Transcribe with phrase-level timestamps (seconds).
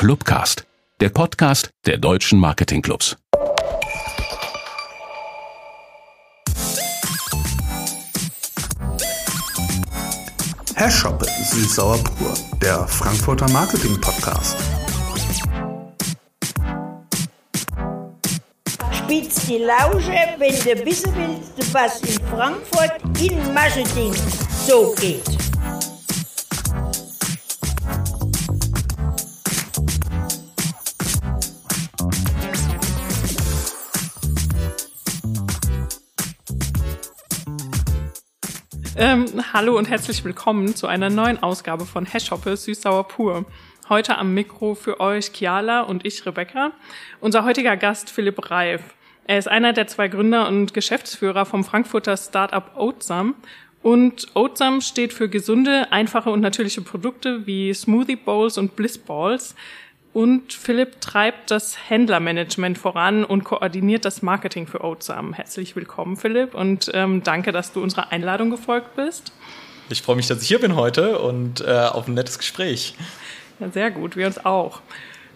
[0.00, 0.66] Clubcast,
[1.02, 3.18] der Podcast der deutschen Marketingclubs.
[10.74, 12.32] Herr Schoppe, Süßsauer pur,
[12.62, 14.56] der Frankfurter Marketing Podcast.
[18.90, 24.14] Spitz die Lausche, wenn du wissen willst, was in Frankfurt in Marketing
[24.66, 25.49] so geht.
[39.02, 43.46] Ähm, hallo und herzlich willkommen zu einer neuen Ausgabe von Hashhoppe Süßsauer pur.
[43.88, 46.72] Heute am Mikro für euch Kiala und ich Rebecca.
[47.18, 48.82] Unser heutiger Gast Philipp Reif.
[49.24, 53.36] Er ist einer der zwei Gründer und Geschäftsführer vom Frankfurter Startup Oatsam.
[53.82, 59.54] Und Oatsam steht für gesunde, einfache und natürliche Produkte wie Smoothie Bowls und Bliss Balls.
[60.12, 65.34] Und Philipp treibt das Händlermanagement voran und koordiniert das Marketing für Oatsam.
[65.34, 69.32] Herzlich willkommen, Philipp, und ähm, danke, dass du unserer Einladung gefolgt bist.
[69.88, 72.94] Ich freue mich, dass ich hier bin heute und äh, auf ein nettes Gespräch.
[73.60, 74.80] Ja, sehr gut, wir uns auch.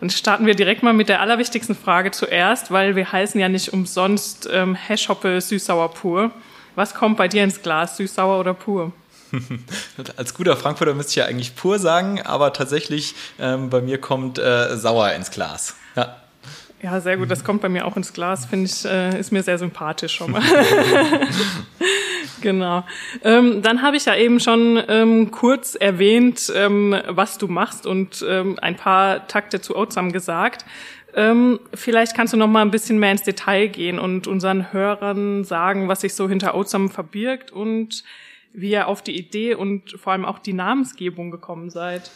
[0.00, 3.72] Dann starten wir direkt mal mit der allerwichtigsten Frage zuerst, weil wir heißen ja nicht
[3.72, 6.33] umsonst ähm, Hashhoppe süß-sauer pur.
[6.75, 8.92] Was kommt bei dir ins Glas, süß-sauer oder pur?
[10.16, 14.38] Als guter Frankfurter müsste ich ja eigentlich pur sagen, aber tatsächlich ähm, bei mir kommt
[14.38, 15.76] äh, sauer ins Glas.
[15.96, 16.16] Ja.
[16.82, 17.30] Ja, sehr gut.
[17.30, 18.44] Das kommt bei mir auch ins Glas.
[18.44, 20.42] Finde ich, äh, ist mir sehr sympathisch schon mal.
[22.42, 22.84] genau.
[23.22, 28.22] Ähm, dann habe ich ja eben schon ähm, kurz erwähnt, ähm, was du machst und
[28.28, 30.66] ähm, ein paar Takte zu Oatsam gesagt.
[31.14, 35.44] Ähm, vielleicht kannst du noch mal ein bisschen mehr ins Detail gehen und unseren Hörern
[35.44, 38.04] sagen, was sich so hinter Oatsam verbirgt und
[38.55, 42.10] wie ihr auf die Idee und vor allem auch die Namensgebung gekommen seid.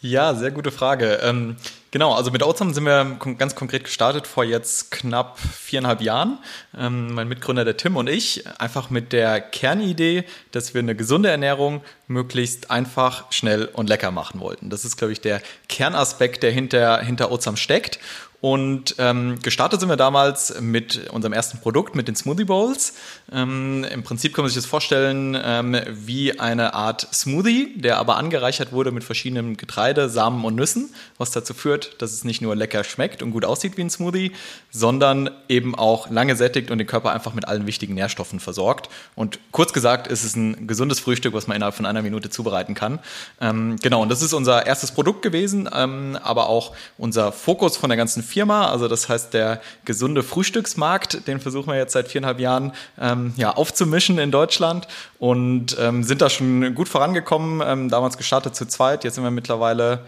[0.00, 1.20] Ja, sehr gute Frage.
[1.22, 1.56] Ähm,
[1.90, 6.36] genau, also mit Oatsam sind wir ganz konkret gestartet vor jetzt knapp viereinhalb Jahren.
[6.76, 11.30] Ähm, mein Mitgründer, der Tim und ich, einfach mit der Kernidee, dass wir eine gesunde
[11.30, 14.68] Ernährung möglichst einfach, schnell und lecker machen wollten.
[14.68, 15.40] Das ist, glaube ich, der
[15.70, 17.98] Kernaspekt, der hinter, hinter Oatsam steckt.
[18.44, 22.92] Und ähm, gestartet sind wir damals mit unserem ersten Produkt, mit den Smoothie Bowls.
[23.32, 28.18] Ähm, Im Prinzip kann man sich das vorstellen ähm, wie eine Art Smoothie, der aber
[28.18, 32.54] angereichert wurde mit verschiedenen Getreide, Samen und Nüssen, was dazu führt, dass es nicht nur
[32.54, 34.32] lecker schmeckt und gut aussieht wie ein Smoothie,
[34.70, 38.90] sondern eben auch lange sättigt und den Körper einfach mit allen wichtigen Nährstoffen versorgt.
[39.14, 42.74] Und kurz gesagt ist es ein gesundes Frühstück, was man innerhalb von einer Minute zubereiten
[42.74, 42.98] kann.
[43.40, 47.88] Ähm, genau, und das ist unser erstes Produkt gewesen, ähm, aber auch unser Fokus von
[47.88, 52.40] der ganzen Firma, also das heißt der gesunde Frühstücksmarkt, den versuchen wir jetzt seit viereinhalb
[52.40, 54.88] Jahren ähm, ja, aufzumischen in Deutschland
[55.20, 57.62] und ähm, sind da schon gut vorangekommen.
[57.64, 60.00] Ähm, damals gestartet zu zweit, jetzt sind wir mittlerweile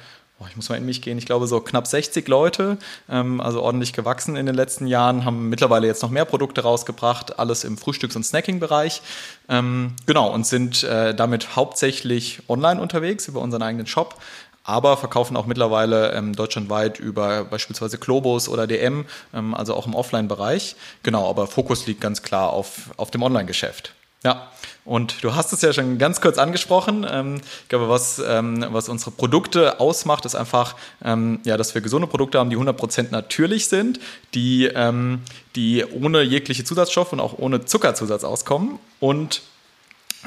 [0.50, 2.76] ich muss mal in mich gehen, ich glaube so knapp 60 Leute,
[3.08, 7.38] ähm, also ordentlich gewachsen in den letzten Jahren, haben mittlerweile jetzt noch mehr Produkte rausgebracht,
[7.38, 9.00] alles im Frühstücks- und Snacking-Bereich.
[9.48, 14.20] Ähm, genau, und sind äh, damit hauptsächlich online unterwegs über unseren eigenen Shop,
[14.66, 19.94] aber verkaufen auch mittlerweile ähm, deutschlandweit über beispielsweise Globus oder DM, ähm, also auch im
[19.94, 20.76] Offline-Bereich.
[21.02, 23.94] Genau, aber Fokus liegt ganz klar auf, auf dem Online-Geschäft.
[24.24, 24.50] Ja,
[24.84, 27.06] und du hast es ja schon ganz kurz angesprochen.
[27.08, 31.80] Ähm, ich glaube, was, ähm, was unsere Produkte ausmacht, ist einfach, ähm, ja, dass wir
[31.80, 34.00] gesunde Produkte haben, die 100% natürlich sind,
[34.34, 35.20] die, ähm,
[35.54, 39.42] die ohne jegliche Zusatzstoffe und auch ohne Zuckerzusatz auskommen und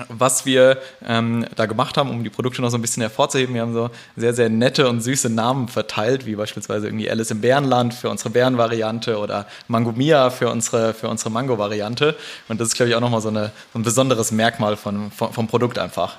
[0.08, 3.54] was wir ähm, da gemacht haben, um die Produkte noch so ein bisschen hervorzuheben.
[3.54, 7.42] Wir haben so sehr, sehr nette und süße Namen verteilt, wie beispielsweise irgendwie Alice im
[7.42, 12.16] Bärenland für unsere Bärenvariante oder Mango Mia für unsere, für unsere Mango-Variante.
[12.48, 15.48] Und das ist, glaube ich, auch nochmal so, so ein besonderes Merkmal von, von, vom
[15.48, 16.18] Produkt einfach.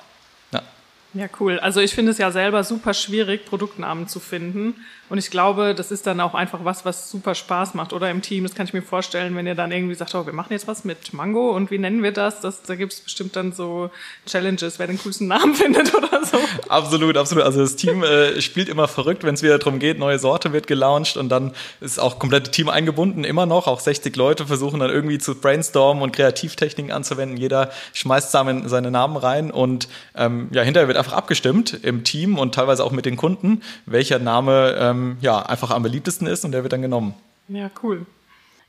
[1.13, 1.27] Ja.
[1.39, 1.59] cool.
[1.59, 4.75] Also ich finde es ja selber super schwierig, Produktnamen zu finden.
[5.11, 7.91] Und ich glaube, das ist dann auch einfach was, was super Spaß macht.
[7.91, 10.31] Oder im Team, das kann ich mir vorstellen, wenn ihr dann irgendwie sagt, oh, wir
[10.31, 12.39] machen jetzt was mit Mango und wie nennen wir das?
[12.39, 13.91] das da gibt es bestimmt dann so
[14.25, 16.37] Challenges, wer den coolsten Namen findet oder so.
[16.69, 17.43] Absolut, absolut.
[17.43, 20.65] Also das Team äh, spielt immer verrückt, wenn es wieder darum geht, neue Sorte wird
[20.67, 21.51] gelauncht und dann
[21.81, 23.67] ist auch komplette Team eingebunden, immer noch.
[23.67, 27.35] Auch 60 Leute versuchen dann irgendwie zu brainstormen und Kreativtechniken anzuwenden.
[27.35, 32.37] Jeder schmeißt seine, seine Namen rein und ähm, ja, hinterher wird einfach abgestimmt im Team
[32.37, 36.51] und teilweise auch mit den Kunden, welcher Name ähm, ja, einfach am beliebtesten ist und
[36.51, 37.15] der wird dann genommen.
[37.47, 38.05] Ja, cool.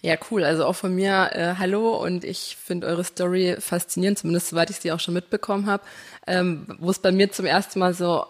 [0.01, 0.43] Ja, cool.
[0.43, 4.77] Also auch von mir äh, hallo und ich finde eure Story faszinierend, zumindest soweit ich
[4.77, 5.85] sie auch schon mitbekommen habe.
[6.27, 8.25] Ähm, Wo es bei mir zum ersten Mal so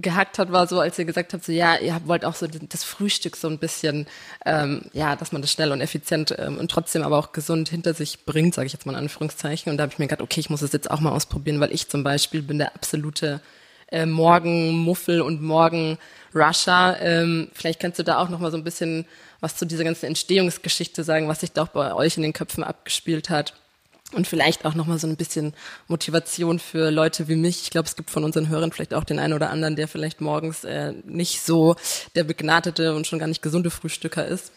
[0.00, 2.84] gehackt hat, war so, als ihr gesagt habt, so ja, ihr wollt auch so das
[2.84, 4.06] Frühstück so ein bisschen,
[4.44, 7.94] ähm, ja, dass man das schnell und effizient ähm, und trotzdem aber auch gesund hinter
[7.94, 9.70] sich bringt, sage ich jetzt mal in Anführungszeichen.
[9.70, 11.72] Und da habe ich mir gedacht, okay, ich muss es jetzt auch mal ausprobieren, weil
[11.72, 13.40] ich zum Beispiel bin der absolute
[13.90, 16.96] äh, Morgenmuffel und Morgenrusher.
[17.00, 19.06] Ähm, vielleicht kannst du da auch noch mal so ein bisschen
[19.40, 22.62] was zu dieser ganzen Entstehungsgeschichte sagen, was sich da auch bei euch in den Köpfen
[22.62, 23.54] abgespielt hat.
[24.12, 25.54] Und vielleicht auch nochmal so ein bisschen
[25.86, 27.62] Motivation für Leute wie mich.
[27.62, 30.20] Ich glaube, es gibt von unseren Hörern vielleicht auch den einen oder anderen, der vielleicht
[30.20, 31.76] morgens äh, nicht so
[32.16, 34.52] der begnadete und schon gar nicht gesunde Frühstücker ist.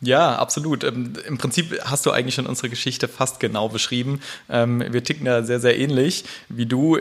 [0.00, 0.84] Ja, absolut.
[0.84, 4.20] Ähm, Im Prinzip hast du eigentlich schon unsere Geschichte fast genau beschrieben.
[4.48, 7.00] Ähm, wir ticken da sehr, sehr ähnlich wie du, äh,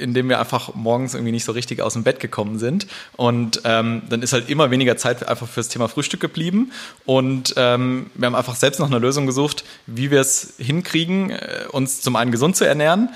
[0.00, 2.88] indem wir einfach morgens irgendwie nicht so richtig aus dem Bett gekommen sind.
[3.16, 6.72] Und ähm, dann ist halt immer weniger Zeit einfach fürs Thema Frühstück geblieben.
[7.06, 12.00] Und wir haben einfach selbst noch eine Lösung gesucht, wie wir es hinkriegen, äh, uns
[12.00, 13.10] zum einen gesund zu ernähren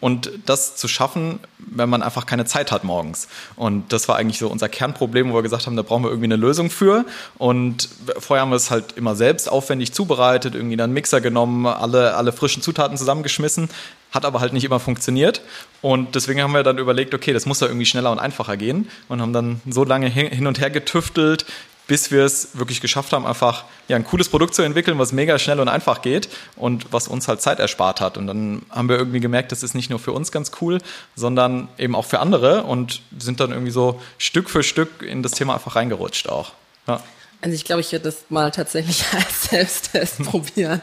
[0.00, 3.28] und das zu schaffen, wenn man einfach keine Zeit hat morgens.
[3.56, 6.26] Und das war eigentlich so unser Kernproblem, wo wir gesagt haben, da brauchen wir irgendwie
[6.26, 7.04] eine Lösung für.
[7.36, 7.88] Und
[8.28, 12.14] vorher haben wir es halt immer selbst aufwendig zubereitet, irgendwie dann einen Mixer genommen, alle,
[12.14, 13.70] alle frischen Zutaten zusammengeschmissen,
[14.12, 15.40] hat aber halt nicht immer funktioniert.
[15.80, 18.90] Und deswegen haben wir dann überlegt, okay, das muss ja irgendwie schneller und einfacher gehen
[19.08, 21.46] und haben dann so lange hin und her getüftelt,
[21.86, 25.38] bis wir es wirklich geschafft haben, einfach ja, ein cooles Produkt zu entwickeln, was mega
[25.38, 28.18] schnell und einfach geht und was uns halt Zeit erspart hat.
[28.18, 30.82] Und dann haben wir irgendwie gemerkt, das ist nicht nur für uns ganz cool,
[31.16, 35.32] sondern eben auch für andere und sind dann irgendwie so Stück für Stück in das
[35.32, 36.52] Thema einfach reingerutscht auch.
[36.86, 37.00] Ja.
[37.40, 40.82] Also ich glaube, ich werde das mal tatsächlich als Selbsttest probieren.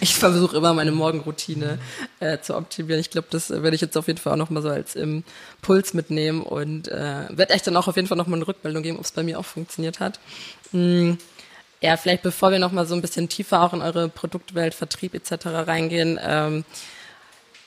[0.00, 1.78] Ich versuche immer meine Morgenroutine
[2.20, 3.00] äh, zu optimieren.
[3.00, 5.94] Ich glaube, das werde ich jetzt auf jeden Fall auch noch mal so als Impuls
[5.94, 8.98] mitnehmen und äh, werde echt dann auch auf jeden Fall noch mal eine Rückmeldung geben,
[8.98, 10.20] ob es bei mir auch funktioniert hat.
[10.70, 11.18] Hm.
[11.80, 15.14] Ja, vielleicht bevor wir noch mal so ein bisschen tiefer auch in eure Produktwelt, Vertrieb
[15.14, 15.46] etc.
[15.46, 16.18] reingehen.
[16.22, 16.64] Ähm,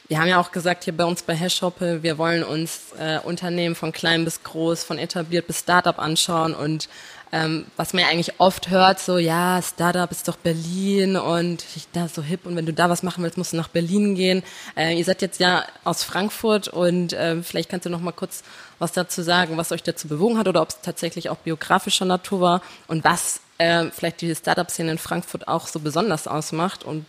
[0.07, 3.75] wir haben ja auch gesagt hier bei uns bei Hashhoppe, wir wollen uns äh, Unternehmen
[3.75, 6.89] von klein bis groß, von etabliert bis Startup anschauen und
[7.31, 12.07] ähm, was man ja eigentlich oft hört, so ja, Startup ist doch Berlin und da
[12.07, 14.43] so hip und wenn du da was machen willst, musst du nach Berlin gehen.
[14.75, 18.43] Äh, ihr seid jetzt ja aus Frankfurt und äh, vielleicht kannst du noch mal kurz
[18.79, 22.41] was dazu sagen, was euch dazu bewogen hat oder ob es tatsächlich auch biografischer Natur
[22.41, 27.05] war und was äh, vielleicht die Startup-Szene in Frankfurt auch so besonders ausmacht und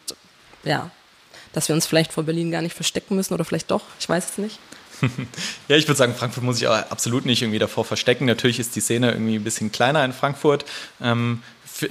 [0.65, 0.91] ja,
[1.53, 4.31] dass wir uns vielleicht vor Berlin gar nicht verstecken müssen oder vielleicht doch, ich weiß
[4.31, 4.59] es nicht.
[5.69, 8.25] ja, ich würde sagen, Frankfurt muss ich auch absolut nicht irgendwie davor verstecken.
[8.27, 10.65] Natürlich ist die Szene irgendwie ein bisschen kleiner in Frankfurt.
[11.01, 11.43] Ähm,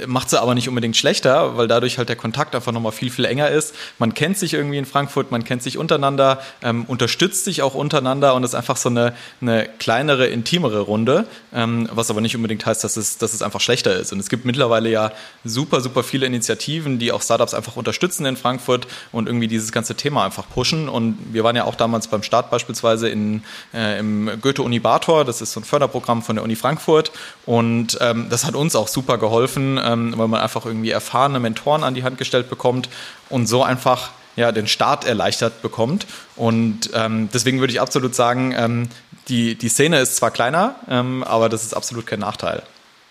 [0.08, 3.26] macht sie aber nicht unbedingt schlechter, weil dadurch halt der Kontakt einfach nochmal viel, viel
[3.26, 3.76] enger ist.
[3.98, 8.36] Man kennt sich irgendwie in Frankfurt, man kennt sich untereinander, ähm, unterstützt sich auch untereinander
[8.36, 12.84] und ist einfach so eine, eine kleinere, intimere Runde, ähm, was aber nicht unbedingt heißt,
[12.84, 14.14] dass es, dass es einfach schlechter ist.
[14.14, 15.12] Und es gibt mittlerweile ja
[15.44, 19.96] super, super viele Initiativen, die auch Startups einfach unterstützen in Frankfurt und irgendwie dieses ganze
[19.96, 20.90] Thema einfach pushen.
[20.90, 23.44] Und wir waren ja auch damals beim Start beispielsweise in,
[23.74, 27.12] äh, im Goethe-Uni-Bator, das ist so ein Förderprogramm von der Uni Frankfurt
[27.46, 31.84] und ähm, das hat uns auch super geholfen, ähm, weil man einfach irgendwie erfahrene Mentoren
[31.84, 32.90] an die Hand gestellt bekommt
[33.30, 36.08] und so einfach ja, den Start erleichtert bekommt.
[36.36, 38.90] Und ähm, deswegen würde ich absolut sagen, ähm,
[39.28, 42.64] die, die Szene ist zwar kleiner, ähm, aber das ist absolut kein Nachteil.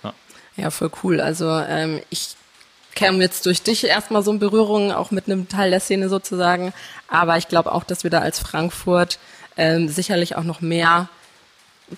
[0.03, 0.15] Ja,
[0.57, 1.21] ja voll cool.
[1.21, 2.37] Also ähm, ich
[2.95, 6.73] käme jetzt durch dich erstmal so in Berührung, auch mit einem Teil der Szene sozusagen.
[7.09, 9.19] Aber ich glaube auch, dass wir da als Frankfurt
[9.57, 11.09] ähm, sicherlich auch noch mehr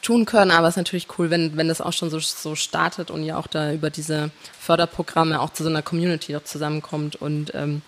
[0.02, 3.10] tun können, aber es ist natürlich cool, wenn, wenn das auch schon so, so startet
[3.10, 7.16] und ja auch da über diese Förderprogramme auch zu so einer Community auch zusammenkommt.
[7.16, 7.82] Und ähm,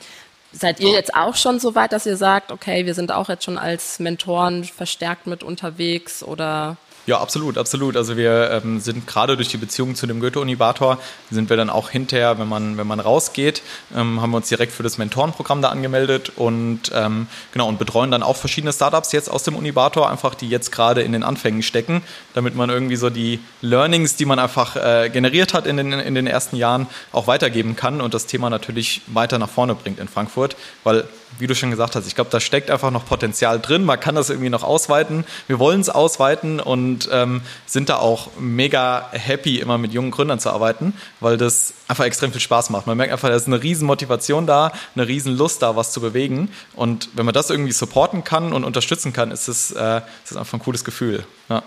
[0.52, 3.44] seid ihr jetzt auch schon so weit, dass ihr sagt, okay, wir sind auch jetzt
[3.44, 7.97] schon als Mentoren verstärkt mit unterwegs oder ja, absolut, absolut.
[7.97, 10.99] Also wir ähm, sind gerade durch die Beziehung zu dem Goethe-Univator,
[11.32, 13.62] sind wir dann auch hinterher, wenn man, wenn man rausgeht,
[13.97, 18.12] ähm, haben wir uns direkt für das Mentorenprogramm da angemeldet und ähm, genau und betreuen
[18.12, 21.64] dann auch verschiedene Startups jetzt aus dem Univator, einfach die jetzt gerade in den Anfängen
[21.64, 22.02] stecken,
[22.35, 26.14] damit man irgendwie so die Learnings, die man einfach äh, generiert hat in den, in
[26.14, 30.06] den ersten Jahren, auch weitergeben kann und das Thema natürlich weiter nach vorne bringt in
[30.06, 31.04] Frankfurt, weil
[31.39, 33.85] wie du schon gesagt hast, ich glaube, da steckt einfach noch Potenzial drin.
[33.85, 35.25] Man kann das irgendwie noch ausweiten.
[35.47, 40.39] Wir wollen es ausweiten und ähm, sind da auch mega happy, immer mit jungen Gründern
[40.39, 42.87] zu arbeiten, weil das einfach extrem viel Spaß macht.
[42.87, 46.01] Man merkt einfach, da ist eine riesen Motivation da, eine riesen Lust da, was zu
[46.01, 46.51] bewegen.
[46.75, 50.55] Und wenn man das irgendwie supporten kann und unterstützen kann, ist es, äh, es einfach
[50.55, 51.25] ein cooles Gefühl.
[51.49, 51.62] Ja.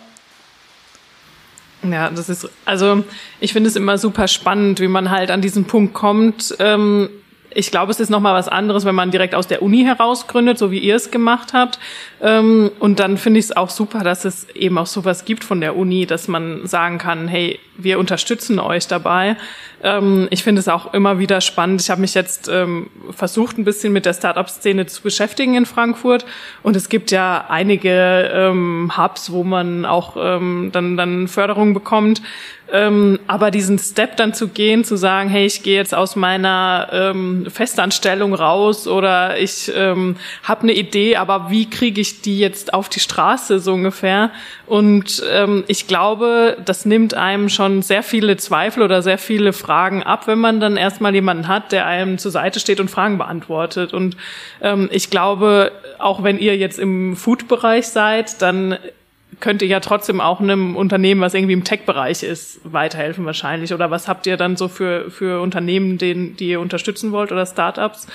[1.92, 3.04] Ja, das ist, also
[3.40, 7.10] ich finde es immer super spannend, wie man halt an diesen Punkt kommt, ähm,
[7.56, 10.58] ich glaube, es ist nochmal was anderes, wenn man direkt aus der Uni heraus gründet,
[10.58, 11.80] so wie ihr es gemacht habt.
[12.22, 15.62] Ähm, und dann finde ich es auch super, dass es eben auch sowas gibt von
[15.62, 19.38] der Uni, dass man sagen kann, hey, wir unterstützen euch dabei.
[19.82, 21.82] Ähm, ich finde es auch immer wieder spannend.
[21.82, 26.26] Ich habe mich jetzt ähm, versucht, ein bisschen mit der Startup-Szene zu beschäftigen in Frankfurt.
[26.62, 28.52] Und es gibt ja einige
[28.98, 32.22] Hubs, wo man auch dann, dann Förderung bekommt.
[32.72, 36.90] Ähm, aber diesen Step dann zu gehen, zu sagen, hey, ich gehe jetzt aus meiner
[36.92, 42.74] ähm, Festanstellung raus oder ich ähm, habe eine Idee, aber wie kriege ich die jetzt
[42.74, 44.32] auf die Straße so ungefähr?
[44.66, 50.02] Und ähm, ich glaube, das nimmt einem schon sehr viele Zweifel oder sehr viele Fragen
[50.02, 53.94] ab, wenn man dann erstmal jemanden hat, der einem zur Seite steht und Fragen beantwortet.
[53.94, 54.18] Und
[54.62, 58.78] ähm, ich glaube, auch wenn ihr jetzt im Food-Bereich seid, dann
[59.40, 63.74] könnt ihr ja trotzdem auch einem Unternehmen, was irgendwie im Tech-Bereich ist, weiterhelfen wahrscheinlich.
[63.74, 67.46] Oder was habt ihr dann so für, für Unternehmen, den, die ihr unterstützen wollt oder
[67.46, 68.08] Startups?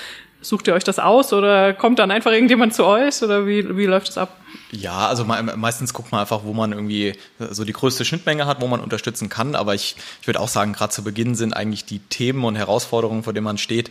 [0.43, 3.85] Sucht ihr euch das aus oder kommt dann einfach irgendjemand zu euch oder wie, wie
[3.85, 4.37] läuft es ab?
[4.73, 8.67] Ja, also meistens guckt man einfach, wo man irgendwie so die größte Schnittmenge hat, wo
[8.67, 9.55] man unterstützen kann.
[9.55, 13.23] Aber ich, ich würde auch sagen, gerade zu Beginn sind eigentlich die Themen und Herausforderungen,
[13.23, 13.91] vor denen man steht,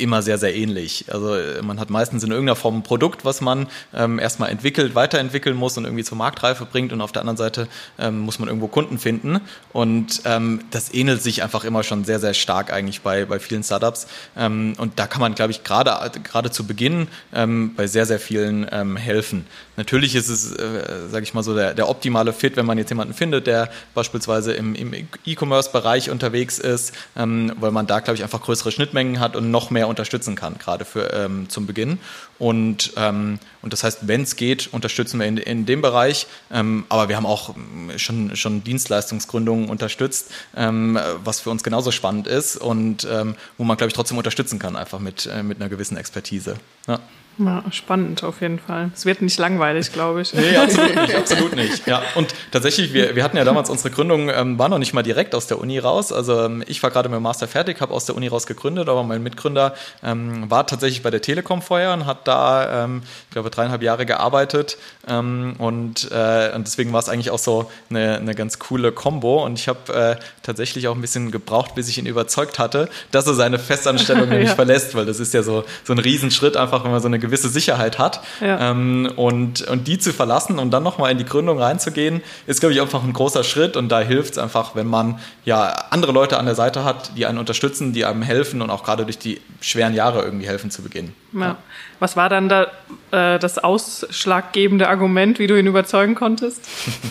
[0.00, 1.04] immer sehr, sehr ähnlich.
[1.08, 4.94] Also äh, man hat meistens in irgendeiner Form ein Produkt, was man ähm, erstmal entwickelt,
[4.94, 8.48] weiterentwickeln muss und irgendwie zur Marktreife bringt und auf der anderen Seite ähm, muss man
[8.48, 9.40] irgendwo Kunden finden
[9.72, 13.62] und ähm, das ähnelt sich einfach immer schon sehr, sehr stark eigentlich bei, bei vielen
[13.62, 18.20] Startups ähm, und da kann man, glaube ich, gerade zu Beginn ähm, bei sehr, sehr
[18.20, 19.46] vielen ähm, helfen.
[19.76, 22.90] Natürlich ist es, äh, sage ich mal so, der, der optimale Fit, wenn man jetzt
[22.90, 24.92] jemanden findet, der beispielsweise im, im
[25.24, 29.88] E-Commerce-Bereich unterwegs ist, weil man da, glaube ich, einfach größere Schnittmengen hat und noch mehr
[29.90, 31.98] unterstützen kann, gerade für ähm, zum Beginn.
[32.38, 36.26] Und, ähm, und das heißt, wenn es geht, unterstützen wir in, in dem Bereich.
[36.50, 41.90] Ähm, aber wir haben auch ähm, schon, schon Dienstleistungsgründungen unterstützt, ähm, was für uns genauso
[41.90, 45.60] spannend ist und ähm, wo man, glaube ich, trotzdem unterstützen kann, einfach mit, äh, mit
[45.60, 46.56] einer gewissen Expertise.
[46.86, 47.00] Ja.
[47.42, 48.90] Ja, spannend auf jeden Fall.
[48.94, 50.34] Es wird nicht langweilig, glaube ich.
[50.34, 51.86] Nee, absolut nicht, absolut nicht.
[51.86, 55.02] Ja, und tatsächlich, wir, wir hatten ja damals unsere Gründung, ähm, war noch nicht mal
[55.02, 56.12] direkt aus der Uni raus.
[56.12, 58.90] Also ähm, ich war gerade mit dem Master fertig, habe aus der Uni raus gegründet,
[58.90, 63.30] aber mein Mitgründer ähm, war tatsächlich bei der Telekom vorher und hat da, ähm, ich
[63.30, 64.76] glaube, dreieinhalb Jahre gearbeitet.
[65.08, 69.46] Ähm, und, äh, und deswegen war es eigentlich auch so eine, eine ganz coole Kombo.
[69.46, 73.26] Und ich habe äh, tatsächlich auch ein bisschen gebraucht, bis ich ihn überzeugt hatte, dass
[73.26, 74.38] er seine Festanstellung ja.
[74.40, 77.18] nicht verlässt, weil das ist ja so, so ein Riesenschritt, einfach wenn man so eine
[77.30, 78.20] gewisse Sicherheit hat.
[78.40, 78.70] Ja.
[78.70, 82.74] Ähm, und, und die zu verlassen und dann nochmal in die Gründung reinzugehen, ist, glaube
[82.74, 83.76] ich, einfach ein großer Schritt.
[83.76, 87.26] Und da hilft es einfach, wenn man ja andere Leute an der Seite hat, die
[87.26, 90.82] einen unterstützen, die einem helfen und auch gerade durch die schweren Jahre irgendwie helfen zu
[90.82, 91.14] beginnen.
[91.32, 91.58] Ja.
[92.00, 92.64] Was war dann da
[93.12, 96.66] äh, das ausschlaggebende Argument, wie du ihn überzeugen konntest?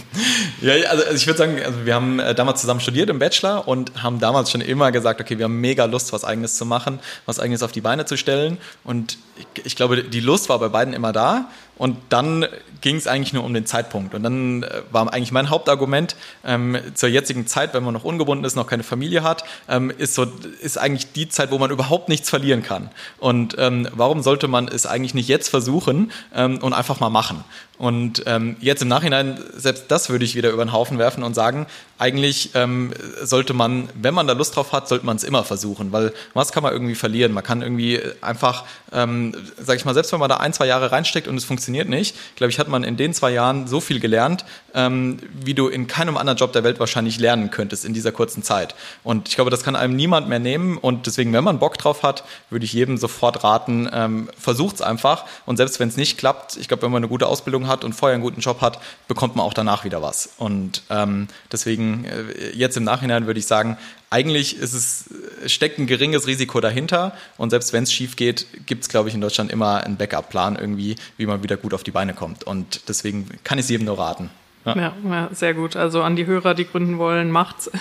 [0.61, 3.67] ja, also, also ich würde sagen, also wir haben äh, damals zusammen studiert im Bachelor
[3.67, 6.99] und haben damals schon immer gesagt, okay, wir haben mega Lust, was Eigenes zu machen,
[7.25, 8.57] was Eigenes auf die Beine zu stellen.
[8.83, 11.49] Und ich, ich glaube, die Lust war bei beiden immer da.
[11.77, 12.45] Und dann
[12.81, 14.13] ging es eigentlich nur um den Zeitpunkt.
[14.13, 18.45] Und dann äh, war eigentlich mein Hauptargument ähm, zur jetzigen Zeit, wenn man noch ungebunden
[18.45, 20.27] ist, noch keine Familie hat, ähm, ist so
[20.61, 22.89] ist eigentlich die Zeit, wo man überhaupt nichts verlieren kann.
[23.17, 27.43] Und ähm, warum sollte man es eigentlich nicht jetzt versuchen ähm, und einfach mal machen?
[27.79, 31.33] Und ähm, jetzt im Nachhinein, selbst das würde ich wieder über den Haufen werfen und
[31.33, 31.65] sagen,
[31.97, 35.93] eigentlich ähm, sollte man, wenn man da Lust drauf hat, sollte man es immer versuchen,
[35.93, 37.31] weil was kann man irgendwie verlieren?
[37.31, 40.91] Man kann irgendwie einfach, ähm, sag ich mal, selbst wenn man da ein, zwei Jahre
[40.91, 43.99] reinsteckt und es funktioniert nicht, glaube ich, hat man in den zwei Jahren so viel
[43.99, 48.11] gelernt, ähm, wie du in keinem anderen Job der Welt wahrscheinlich lernen könntest in dieser
[48.11, 48.75] kurzen Zeit.
[49.03, 52.03] Und ich glaube, das kann einem niemand mehr nehmen und deswegen, wenn man Bock drauf
[52.03, 56.57] hat, würde ich jedem sofort raten, ähm, versucht's einfach und selbst wenn es nicht klappt,
[56.57, 59.35] ich glaube, wenn man eine gute Ausbildung hat und vorher einen guten Job hat, bekommt
[59.35, 60.29] man auch danach wieder was.
[60.37, 63.77] Und ähm, deswegen äh, jetzt im Nachhinein würde ich sagen,
[64.09, 65.05] eigentlich ist es,
[65.45, 69.15] steckt ein geringes Risiko dahinter und selbst wenn es schief geht, gibt es, glaube ich,
[69.15, 72.43] in Deutschland immer einen Backup-Plan irgendwie, wie man wieder gut auf die Beine kommt.
[72.43, 74.29] Und deswegen kann ich es jedem nur raten.
[74.65, 74.75] Ja.
[74.75, 74.93] ja.
[75.09, 75.75] Ja, sehr gut.
[75.75, 77.69] Also an die Hörer, die gründen wollen, macht's.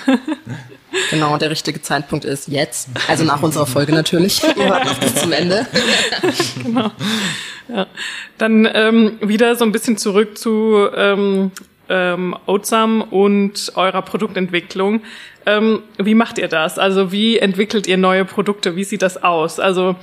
[1.10, 2.88] Genau, der richtige Zeitpunkt ist jetzt.
[3.08, 4.42] Also nach unserer Folge natürlich.
[4.56, 5.66] Ihr hört noch bis zum Ende.
[6.62, 6.90] genau.
[7.68, 7.86] Ja.
[8.38, 11.52] Dann ähm, wieder so ein bisschen zurück zu ähm,
[11.88, 15.02] ähm, Oatsam und eurer Produktentwicklung.
[15.48, 16.78] Ähm, wie macht ihr das?
[16.78, 18.76] Also wie entwickelt ihr neue Produkte?
[18.76, 19.58] Wie sieht das aus?
[19.58, 19.96] Also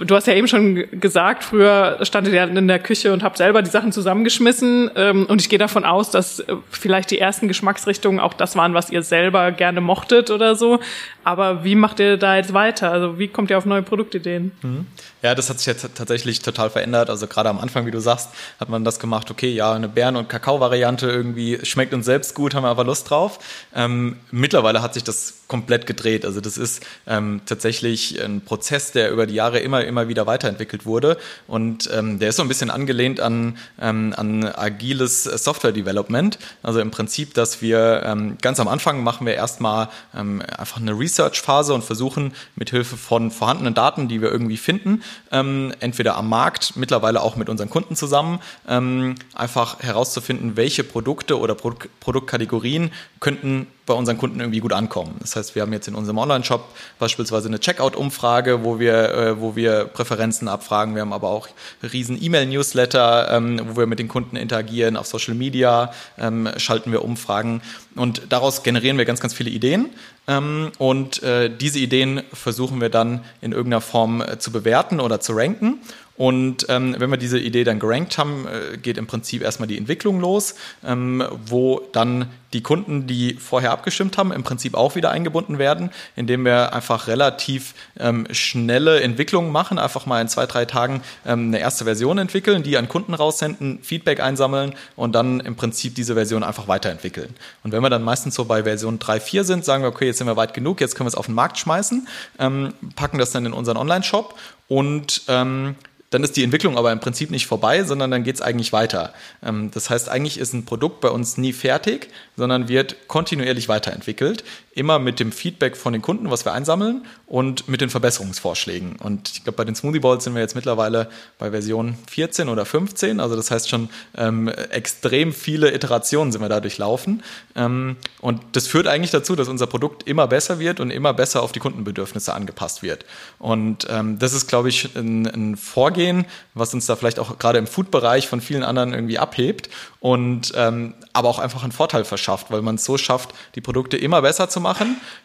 [0.00, 3.62] Du hast ja eben schon gesagt, früher standet ihr in der Küche und habt selber
[3.62, 4.90] die Sachen zusammengeschmissen.
[4.94, 8.74] Ähm, und ich gehe davon aus, dass äh, vielleicht die ersten Geschmacksrichtungen auch das waren,
[8.74, 10.80] was ihr selber gerne mochtet oder so.
[11.24, 12.92] Aber wie macht ihr da jetzt weiter?
[12.92, 14.52] Also wie kommt ihr auf neue Produktideen?
[14.62, 14.86] Mhm.
[15.20, 17.10] Ja, das hat sich jetzt tatsächlich total verändert.
[17.10, 18.28] Also gerade am Anfang, wie du sagst,
[18.60, 22.54] hat man das gemacht, okay, ja, eine Bären- und Kakao-Variante irgendwie schmeckt uns selbst gut,
[22.54, 23.40] haben wir aber Lust drauf.
[23.74, 26.24] Ähm, mittlerweile hat sich das komplett gedreht.
[26.24, 30.86] Also das ist ähm, tatsächlich ein Prozess, der über die Jahre immer, immer wieder weiterentwickelt
[30.86, 31.16] wurde.
[31.48, 36.38] Und ähm, der ist so ein bisschen angelehnt an, ähm, an agiles Software-Development.
[36.62, 40.96] Also im Prinzip, dass wir ähm, ganz am Anfang machen wir erstmal ähm, einfach eine
[40.96, 46.28] Research-Phase und versuchen mit Hilfe von vorhandenen Daten, die wir irgendwie finden, ähm, entweder am
[46.28, 52.90] Markt, mittlerweile auch mit unseren Kunden zusammen, ähm, einfach herauszufinden, welche Produkte oder Produk Produktkategorien
[53.20, 55.16] könnten bei unseren Kunden irgendwie gut ankommen.
[55.20, 56.62] Das heißt, wir haben jetzt in unserem Online-Shop
[56.98, 60.94] beispielsweise eine Checkout-Umfrage, wo wir, äh, wo wir Präferenzen abfragen.
[60.94, 61.48] Wir haben aber auch
[61.82, 64.96] riesen E-Mail-Newsletter, ähm, wo wir mit den Kunden interagieren.
[64.96, 67.62] Auf Social Media ähm, schalten wir Umfragen
[67.96, 69.90] und daraus generieren wir ganz, ganz viele Ideen.
[70.28, 75.20] Ähm, und äh, diese Ideen versuchen wir dann in irgendeiner Form äh, zu bewerten oder
[75.20, 75.80] zu ranken.
[76.18, 79.78] Und ähm, wenn wir diese Idee dann gerankt haben, äh, geht im Prinzip erstmal die
[79.78, 85.12] Entwicklung los, ähm, wo dann die Kunden, die vorher abgestimmt haben, im Prinzip auch wieder
[85.12, 90.64] eingebunden werden, indem wir einfach relativ ähm, schnelle Entwicklungen machen, einfach mal in zwei, drei
[90.64, 95.54] Tagen ähm, eine erste Version entwickeln, die an Kunden raussenden, Feedback einsammeln und dann im
[95.54, 97.32] Prinzip diese Version einfach weiterentwickeln.
[97.62, 100.18] Und wenn wir dann meistens so bei Version 3, 4 sind, sagen wir, okay, jetzt
[100.18, 102.08] sind wir weit genug, jetzt können wir es auf den Markt schmeißen,
[102.40, 105.76] ähm, packen das dann in unseren Online-Shop und ähm,
[106.10, 109.12] dann ist die Entwicklung aber im Prinzip nicht vorbei, sondern dann geht es eigentlich weiter.
[109.42, 114.44] Ähm, das heißt, eigentlich ist ein Produkt bei uns nie fertig, sondern wird kontinuierlich weiterentwickelt,
[114.78, 118.96] immer mit dem Feedback von den Kunden, was wir einsammeln und mit den Verbesserungsvorschlägen.
[118.96, 122.64] Und ich glaube, bei den Smoothie Balls sind wir jetzt mittlerweile bei Version 14 oder
[122.64, 127.24] 15, also das heißt schon ähm, extrem viele Iterationen sind wir da durchlaufen.
[127.56, 131.42] Ähm, und das führt eigentlich dazu, dass unser Produkt immer besser wird und immer besser
[131.42, 133.04] auf die Kundenbedürfnisse angepasst wird.
[133.40, 137.58] Und ähm, das ist, glaube ich, ein, ein Vorgehen, was uns da vielleicht auch gerade
[137.58, 142.52] im Food-Bereich von vielen anderen irgendwie abhebt und ähm, aber auch einfach einen Vorteil verschafft,
[142.52, 144.67] weil man es so schafft, die Produkte immer besser zu machen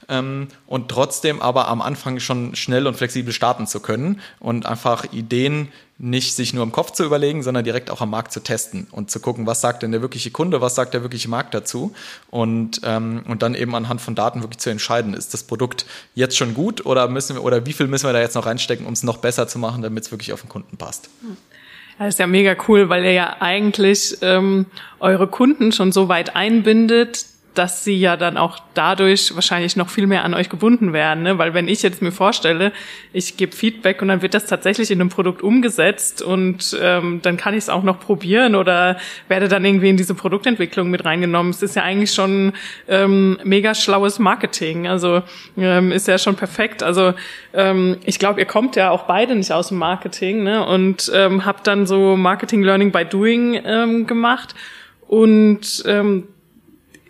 [0.09, 5.11] ähm, und trotzdem aber am Anfang schon schnell und flexibel starten zu können und einfach
[5.11, 5.69] Ideen
[5.99, 9.11] nicht sich nur im Kopf zu überlegen, sondern direkt auch am Markt zu testen und
[9.11, 11.93] zu gucken, was sagt denn der wirkliche Kunde, was sagt der wirkliche Markt dazu
[12.29, 15.85] und, ähm, und dann eben anhand von Daten wirklich zu entscheiden, ist das Produkt
[16.15, 18.85] jetzt schon gut oder müssen wir oder wie viel müssen wir da jetzt noch reinstecken,
[18.85, 21.09] um es noch besser zu machen, damit es wirklich auf den Kunden passt.
[21.99, 24.65] Das ist ja mega cool, weil ihr ja eigentlich ähm,
[24.99, 30.07] eure Kunden schon so weit einbindet, dass sie ja dann auch dadurch wahrscheinlich noch viel
[30.07, 31.23] mehr an euch gebunden werden.
[31.23, 31.37] Ne?
[31.37, 32.71] Weil wenn ich jetzt mir vorstelle,
[33.11, 37.37] ich gebe Feedback und dann wird das tatsächlich in einem Produkt umgesetzt und ähm, dann
[37.37, 41.51] kann ich es auch noch probieren oder werde dann irgendwie in diese Produktentwicklung mit reingenommen.
[41.51, 42.53] Es ist ja eigentlich schon
[42.87, 44.87] ähm, mega schlaues Marketing.
[44.87, 45.21] Also
[45.57, 46.81] ähm, ist ja schon perfekt.
[46.81, 47.13] Also
[47.53, 50.65] ähm, ich glaube, ihr kommt ja auch beide nicht aus dem Marketing ne?
[50.65, 54.55] und ähm, habt dann so Marketing Learning by Doing ähm, gemacht.
[55.07, 56.27] Und ähm,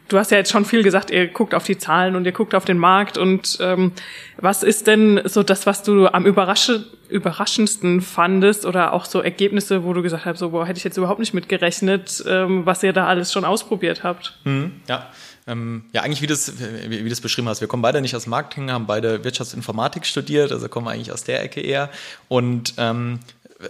[0.07, 2.55] du hast ja jetzt schon viel gesagt, ihr guckt auf die Zahlen und ihr guckt
[2.55, 3.17] auf den Markt.
[3.17, 3.91] Und ähm,
[4.37, 9.83] was ist denn so das, was du am überrasche, überraschendsten fandest oder auch so Ergebnisse,
[9.83, 12.93] wo du gesagt hast, so boah, hätte ich jetzt überhaupt nicht mitgerechnet, ähm, was ihr
[12.93, 14.37] da alles schon ausprobiert habt?
[14.43, 15.07] Mhm, ja.
[15.45, 16.53] Ähm, ja, eigentlich wie du das,
[16.87, 17.59] wie, wie das beschrieben hast.
[17.59, 21.43] Wir kommen beide nicht aus Marketing, haben beide Wirtschaftsinformatik studiert, also kommen eigentlich aus der
[21.43, 21.89] Ecke eher.
[22.29, 23.19] Und ähm,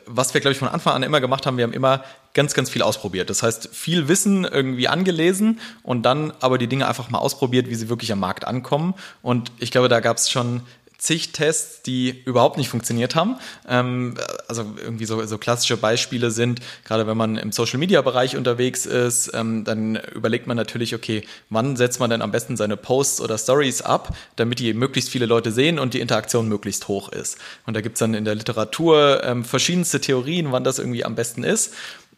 [0.06, 2.70] was wir, glaube ich, von Anfang an immer gemacht haben, wir haben immer ganz, ganz
[2.70, 3.30] viel ausprobiert.
[3.30, 7.76] Das heißt, viel Wissen irgendwie angelesen und dann aber die Dinge einfach mal ausprobiert, wie
[7.76, 8.96] sie wirklich am Markt ankommen.
[9.22, 10.62] Und ich glaube, da gab es schon
[11.04, 13.36] zig Tests, die überhaupt nicht funktioniert haben.
[13.68, 14.16] Ähm,
[14.48, 19.66] also irgendwie so, so klassische Beispiele sind, gerade wenn man im Social-Media-Bereich unterwegs ist, ähm,
[19.66, 23.82] dann überlegt man natürlich, okay, wann setzt man denn am besten seine Posts oder Stories
[23.82, 27.38] ab, damit die möglichst viele Leute sehen und die Interaktion möglichst hoch ist.
[27.66, 31.44] Und da gibt's dann in der Literatur ähm, verschiedenste Theorien, wann das irgendwie am besten
[31.44, 31.74] ist.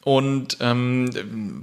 [0.06, 1.10] Und ähm,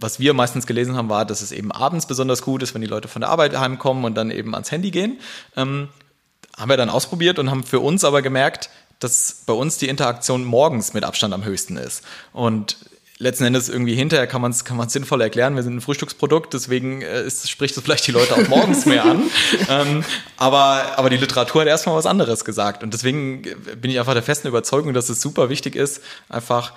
[0.01, 2.89] was wir meistens gelesen haben, war, dass es eben abends besonders gut ist, wenn die
[2.89, 5.21] Leute von der Arbeit heimkommen und dann eben ans Handy gehen.
[5.57, 5.89] Ähm,
[6.59, 10.45] haben wir dann ausprobiert und haben für uns aber gemerkt, dass bei uns die Interaktion
[10.45, 12.03] morgens mit Abstand am höchsten ist.
[12.33, 12.79] Und
[13.23, 15.55] letzten Endes irgendwie hinterher kann man es kann sinnvoll erklären.
[15.55, 19.05] Wir sind ein Frühstücksprodukt, deswegen äh, ist, spricht es vielleicht die Leute auch morgens mehr
[19.05, 19.23] an.
[19.69, 20.05] Ähm,
[20.37, 22.83] aber, aber die Literatur hat erstmal was anderes gesagt.
[22.83, 23.43] Und deswegen
[23.81, 26.73] bin ich einfach der festen Überzeugung, dass es super wichtig ist, einfach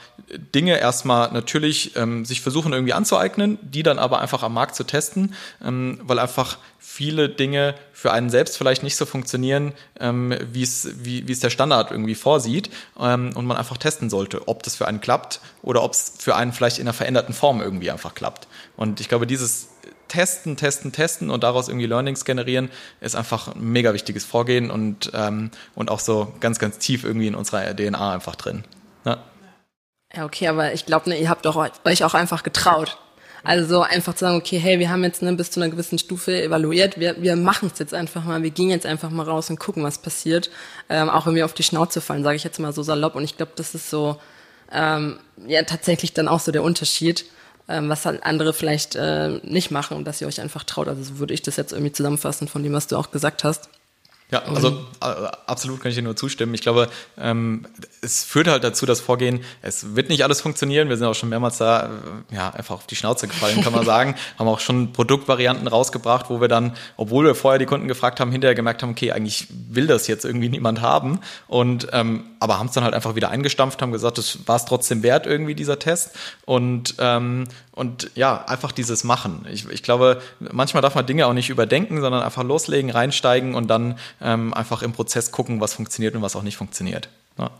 [0.54, 4.84] Dinge erstmal natürlich ähm, sich versuchen irgendwie anzueignen, die dann aber einfach am Markt zu
[4.84, 6.58] testen, ähm, weil einfach
[6.96, 11.42] viele Dinge für einen selbst vielleicht nicht so funktionieren, ähm, wie es wie, wie es
[11.42, 15.42] der Standard irgendwie vorsieht ähm, und man einfach testen sollte, ob das für einen klappt
[15.62, 18.48] oder ob es für einen vielleicht in einer veränderten Form irgendwie einfach klappt.
[18.78, 19.68] Und ich glaube, dieses
[20.08, 22.70] Testen, Testen, Testen und daraus irgendwie Learnings generieren,
[23.02, 27.28] ist einfach ein mega wichtiges Vorgehen und, ähm, und auch so ganz, ganz tief irgendwie
[27.28, 28.64] in unserer DNA einfach drin.
[29.04, 29.18] Ja,
[30.16, 32.98] ja okay, aber ich glaube, ne, ihr habt doch euch auch einfach getraut.
[33.46, 36.42] Also einfach zu sagen, okay, hey, wir haben jetzt ne, bis zu einer gewissen Stufe
[36.42, 39.60] evaluiert, wir, wir machen es jetzt einfach mal, wir gehen jetzt einfach mal raus und
[39.60, 40.50] gucken, was passiert.
[40.90, 43.16] Ähm, auch wenn wir auf die Schnauze fallen, sage ich jetzt mal so salopp.
[43.16, 44.18] Und ich glaube, das ist so
[44.72, 47.26] ähm, ja tatsächlich dann auch so der Unterschied,
[47.68, 50.88] ähm, was halt andere vielleicht äh, nicht machen und dass ihr euch einfach traut.
[50.88, 53.70] Also so würde ich das jetzt irgendwie zusammenfassen von dem, was du auch gesagt hast.
[54.32, 54.70] Ja, also
[55.02, 55.06] äh,
[55.46, 56.56] absolut kann ich dir nur zustimmen.
[56.56, 57.68] Ich glaube, ähm,
[58.02, 60.90] es führt halt dazu, das Vorgehen, es wird nicht alles funktionieren.
[60.90, 61.92] Wir sind auch schon mehrmals da,
[62.32, 64.16] äh, ja, einfach auf die Schnauze gefallen, kann man sagen.
[64.40, 68.32] haben auch schon Produktvarianten rausgebracht, wo wir dann, obwohl wir vorher die Kunden gefragt haben,
[68.32, 71.20] hinterher gemerkt haben, okay, eigentlich will das jetzt irgendwie niemand haben.
[71.48, 74.66] Und ähm, aber haben es dann halt einfach wieder eingestampft, haben gesagt, das war es
[74.66, 76.12] trotzdem wert, irgendwie dieser Test.
[76.46, 79.48] Und, ähm, und ja, einfach dieses Machen.
[79.52, 83.68] Ich, ich glaube, manchmal darf man Dinge auch nicht überdenken, sondern einfach loslegen, reinsteigen und
[83.68, 87.10] dann ähm, einfach im Prozess gucken, was funktioniert und was auch nicht funktioniert.
[87.38, 87.52] Ja.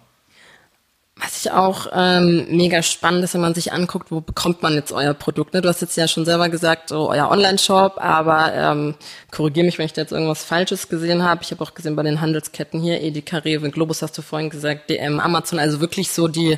[1.18, 4.92] Was ich auch ähm, mega spannend ist, wenn man sich anguckt, wo bekommt man jetzt
[4.92, 5.54] euer Produkt?
[5.54, 5.62] Ne?
[5.62, 8.96] Du hast jetzt ja schon selber gesagt, so euer Online-Shop, aber ähm,
[9.32, 11.42] korrigiere mich, wenn ich da jetzt irgendwas Falsches gesehen habe.
[11.42, 14.90] Ich habe auch gesehen bei den Handelsketten hier, Edeka, Rewe, Globus hast du vorhin gesagt,
[14.90, 16.58] DM, Amazon, also wirklich so die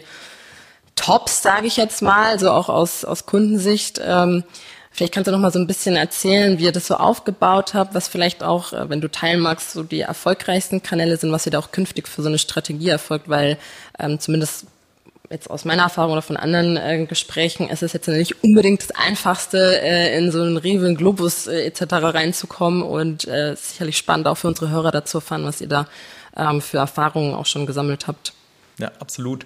[0.95, 4.01] Tops, sage ich jetzt mal, so auch aus, aus Kundensicht.
[4.03, 4.43] Ähm,
[4.97, 7.93] Vielleicht kannst du noch mal so ein bisschen erzählen, wie ihr das so aufgebaut habt,
[7.93, 11.51] was vielleicht auch, äh, wenn du teilen magst, so die erfolgreichsten Kanäle sind, was ihr
[11.51, 13.59] da auch künftig für so eine Strategie erfolgt, weil
[13.99, 14.65] ähm, zumindest
[15.29, 18.89] jetzt aus meiner Erfahrung oder von anderen äh, Gesprächen ist es jetzt nicht unbedingt das
[18.89, 21.83] Einfachste, äh, in so einen Rewe, Globus äh, etc.
[21.91, 25.87] reinzukommen und äh, sicherlich spannend auch für unsere Hörer dazu erfahren, was ihr da
[26.35, 28.33] ähm, für Erfahrungen auch schon gesammelt habt.
[28.79, 29.45] Ja, absolut.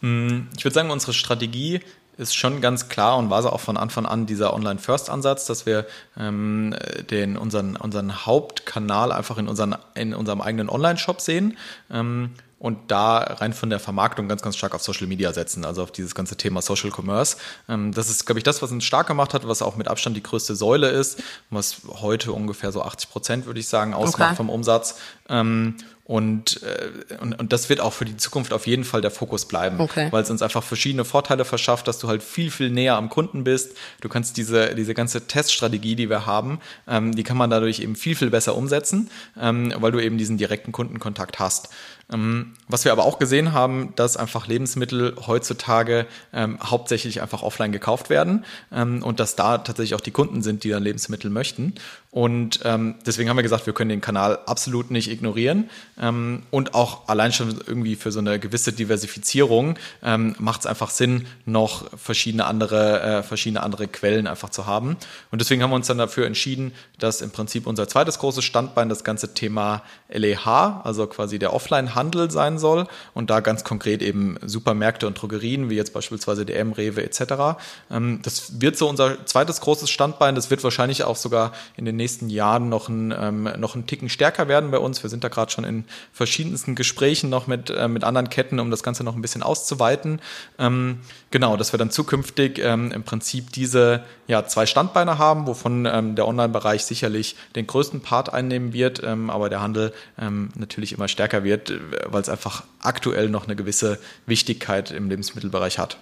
[0.00, 1.80] Hm, ich würde sagen, unsere Strategie
[2.22, 5.86] ist schon ganz klar und war so auch von Anfang an dieser Online-First-Ansatz, dass wir
[6.18, 6.74] ähm,
[7.10, 11.58] den, unseren, unseren Hauptkanal einfach in, unseren, in unserem eigenen Online-Shop sehen.
[11.90, 12.30] Ähm,
[12.62, 15.90] und da rein von der Vermarktung ganz, ganz stark auf Social Media setzen, also auf
[15.90, 17.36] dieses ganze Thema Social Commerce.
[17.68, 20.16] Ähm, das ist, glaube ich, das, was uns stark gemacht hat, was auch mit Abstand
[20.16, 21.20] die größte Säule ist,
[21.50, 24.36] was heute ungefähr so 80 Prozent, würde ich sagen, ausmacht okay.
[24.36, 24.94] vom Umsatz.
[25.28, 29.12] Ähm, und, äh, und, und das wird auch für die Zukunft auf jeden Fall der
[29.12, 30.08] Fokus bleiben, okay.
[30.10, 33.44] weil es uns einfach verschiedene Vorteile verschafft, dass du halt viel, viel näher am Kunden
[33.44, 33.76] bist.
[34.00, 37.94] Du kannst diese, diese ganze Teststrategie, die wir haben, ähm, die kann man dadurch eben
[37.94, 41.68] viel, viel besser umsetzen, ähm, weil du eben diesen direkten Kundenkontakt hast.
[42.12, 47.72] Ähm, was wir aber auch gesehen haben, dass einfach Lebensmittel heutzutage ähm, hauptsächlich einfach offline
[47.72, 51.74] gekauft werden ähm, und dass da tatsächlich auch die Kunden sind, die dann Lebensmittel möchten.
[52.12, 55.70] Und ähm, deswegen haben wir gesagt, wir können den Kanal absolut nicht ignorieren.
[55.98, 60.90] Ähm, und auch allein schon irgendwie für so eine gewisse Diversifizierung ähm, macht es einfach
[60.90, 64.98] Sinn, noch verschiedene andere, äh, verschiedene andere Quellen einfach zu haben.
[65.30, 68.90] Und deswegen haben wir uns dann dafür entschieden, dass im Prinzip unser zweites großes Standbein
[68.90, 72.88] das ganze Thema LEH, also quasi der Offline-Handel sein soll.
[73.14, 77.58] Und da ganz konkret eben Supermärkte und Drogerien, wie jetzt beispielsweise DM, Rewe etc.
[77.90, 80.34] Ähm, das wird so unser zweites großes Standbein.
[80.34, 84.08] Das wird wahrscheinlich auch sogar in den nächsten Jahren noch ein, ähm, noch ein Ticken
[84.08, 85.02] stärker werden bei uns.
[85.02, 88.70] Wir sind da gerade schon in verschiedensten Gesprächen noch mit, äh, mit anderen Ketten, um
[88.72, 90.20] das Ganze noch ein bisschen auszuweiten.
[90.58, 90.98] Ähm,
[91.30, 96.16] genau, dass wir dann zukünftig ähm, im Prinzip diese ja, zwei Standbeine haben, wovon ähm,
[96.16, 101.06] der Online-Bereich sicherlich den größten Part einnehmen wird, ähm, aber der Handel ähm, natürlich immer
[101.06, 105.98] stärker wird, äh, weil es einfach aktuell noch eine gewisse Wichtigkeit im Lebensmittelbereich hat.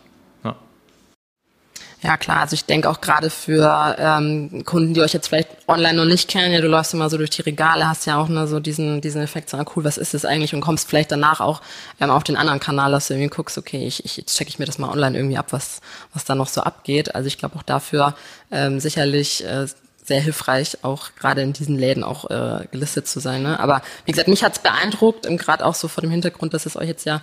[2.02, 5.98] Ja klar, also ich denke auch gerade für ähm, Kunden, die euch jetzt vielleicht online
[5.98, 8.46] noch nicht kennen, ja, du läufst immer so durch die Regale, hast ja auch nur
[8.46, 11.40] so diesen, diesen Effekt, so ah, cool, was ist das eigentlich und kommst vielleicht danach
[11.40, 11.60] auch
[12.00, 14.58] ähm, auf den anderen Kanal, dass du irgendwie guckst, okay, ich, ich jetzt checke ich
[14.58, 15.82] mir das mal online irgendwie ab, was,
[16.14, 17.14] was da noch so abgeht.
[17.14, 18.14] Also ich glaube auch dafür
[18.50, 19.66] ähm, sicherlich äh,
[20.02, 23.42] sehr hilfreich, auch gerade in diesen Läden auch äh, gelistet zu sein.
[23.42, 23.60] Ne?
[23.60, 26.88] Aber wie gesagt, mich hat's beeindruckt, gerade auch so vor dem Hintergrund, dass es euch
[26.88, 27.20] jetzt ja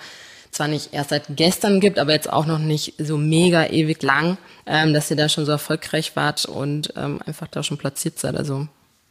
[0.51, 4.37] zwar nicht erst seit gestern gibt, aber jetzt auch noch nicht so mega ewig lang,
[4.65, 8.35] ähm, dass ihr da schon so erfolgreich wart und ähm, einfach da schon platziert seid.
[8.35, 8.67] Also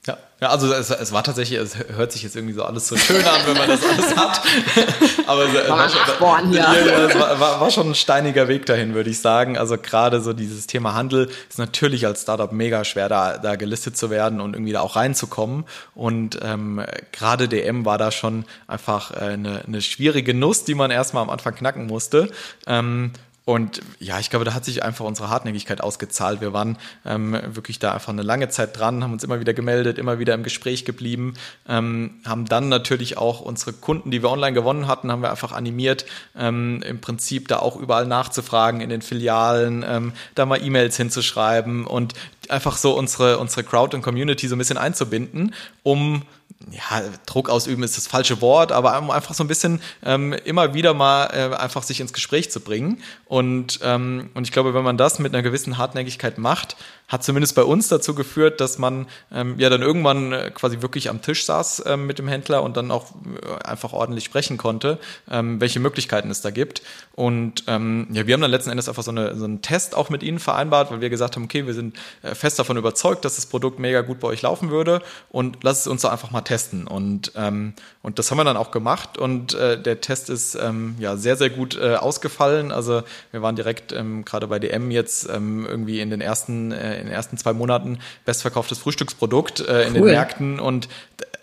[0.07, 2.97] ja, ja also es, es war tatsächlich, es hört sich jetzt irgendwie so alles so
[2.97, 4.41] schön an, wenn man das alles hat.
[5.27, 6.75] Aber es, war, war, schon, ja.
[7.15, 9.59] War, war, war, schon ein steiniger Weg dahin, würde ich sagen.
[9.59, 13.97] Also gerade so dieses Thema Handel ist natürlich als Startup mega schwer, da, da gelistet
[13.97, 15.65] zu werden und irgendwie da auch reinzukommen.
[15.95, 20.91] Und ähm, gerade DM war da schon einfach äh, eine, eine schwierige Nuss, die man
[20.91, 22.31] erstmal am Anfang knacken musste.
[22.67, 23.13] Ähm,
[23.47, 26.41] und ja, ich glaube, da hat sich einfach unsere Hartnäckigkeit ausgezahlt.
[26.41, 29.99] Wir waren ähm, wirklich da einfach eine lange Zeit dran, haben uns immer wieder gemeldet,
[29.99, 31.35] immer wieder im Gespräch geblieben,
[31.69, 35.53] ähm, haben dann natürlich auch unsere Kunden, die wir online gewonnen hatten, haben wir einfach
[35.53, 36.07] animiert,
[36.37, 41.87] ähm, im Prinzip da auch überall nachzufragen in den Filialen, ähm, da mal E-Mails hinzuschreiben
[41.87, 42.15] und
[42.49, 45.55] einfach so unsere, unsere Crowd und Community so ein bisschen einzubinden,
[45.85, 46.23] um
[46.71, 50.95] ja, Druck ausüben ist das falsche Wort, aber einfach so ein bisschen ähm, immer wieder
[50.95, 53.03] mal äh, einfach sich ins Gespräch zu bringen.
[53.27, 56.77] Und, ähm, und ich glaube, wenn man das mit einer gewissen Hartnäckigkeit macht,
[57.09, 61.09] hat zumindest bei uns dazu geführt, dass man ähm, ja dann irgendwann äh, quasi wirklich
[61.09, 64.99] am Tisch saß ähm, mit dem Händler und dann auch äh, einfach ordentlich sprechen konnte,
[65.31, 66.83] ähm, welche Möglichkeiten es da gibt.
[67.15, 70.11] Und ähm, ja, wir haben dann letzten Endes einfach so, eine, so einen Test auch
[70.11, 73.37] mit ihnen vereinbart, weil wir gesagt haben, okay, wir sind äh, fest davon überzeugt, dass
[73.37, 76.41] das Produkt mega gut bei euch laufen würde und lasst es uns doch einfach mal
[76.47, 76.87] testen.
[76.87, 80.95] Und, ähm, und das haben wir dann auch gemacht und äh, der Test ist ähm,
[80.99, 82.73] ja sehr, sehr gut äh, ausgefallen.
[82.73, 86.99] Also wir waren direkt ähm, gerade bei DM jetzt ähm, irgendwie in den ersten, äh,
[86.99, 89.95] in den ersten zwei Monaten bestverkauftes Frühstücksprodukt äh, in cool.
[89.95, 90.89] den Märkten und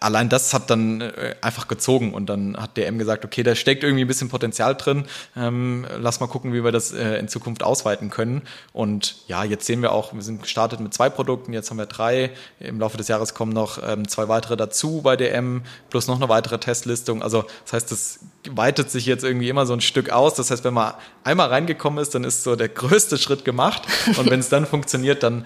[0.03, 3.83] allein das hat dann äh, einfach gezogen und dann hat DM gesagt, okay, da steckt
[3.83, 7.63] irgendwie ein bisschen Potenzial drin, ähm, lass mal gucken, wie wir das äh, in Zukunft
[7.63, 8.41] ausweiten können.
[8.73, 11.85] Und ja, jetzt sehen wir auch, wir sind gestartet mit zwei Produkten, jetzt haben wir
[11.85, 12.31] drei.
[12.59, 16.29] Im Laufe des Jahres kommen noch ähm, zwei weitere dazu bei DM, plus noch eine
[16.29, 17.21] weitere Testlistung.
[17.21, 20.35] Also das heißt, das weitet sich jetzt irgendwie immer so ein Stück aus.
[20.35, 23.83] Das heißt, wenn man einmal reingekommen ist, dann ist so der größte Schritt gemacht.
[24.17, 25.45] Und wenn es dann funktioniert, dann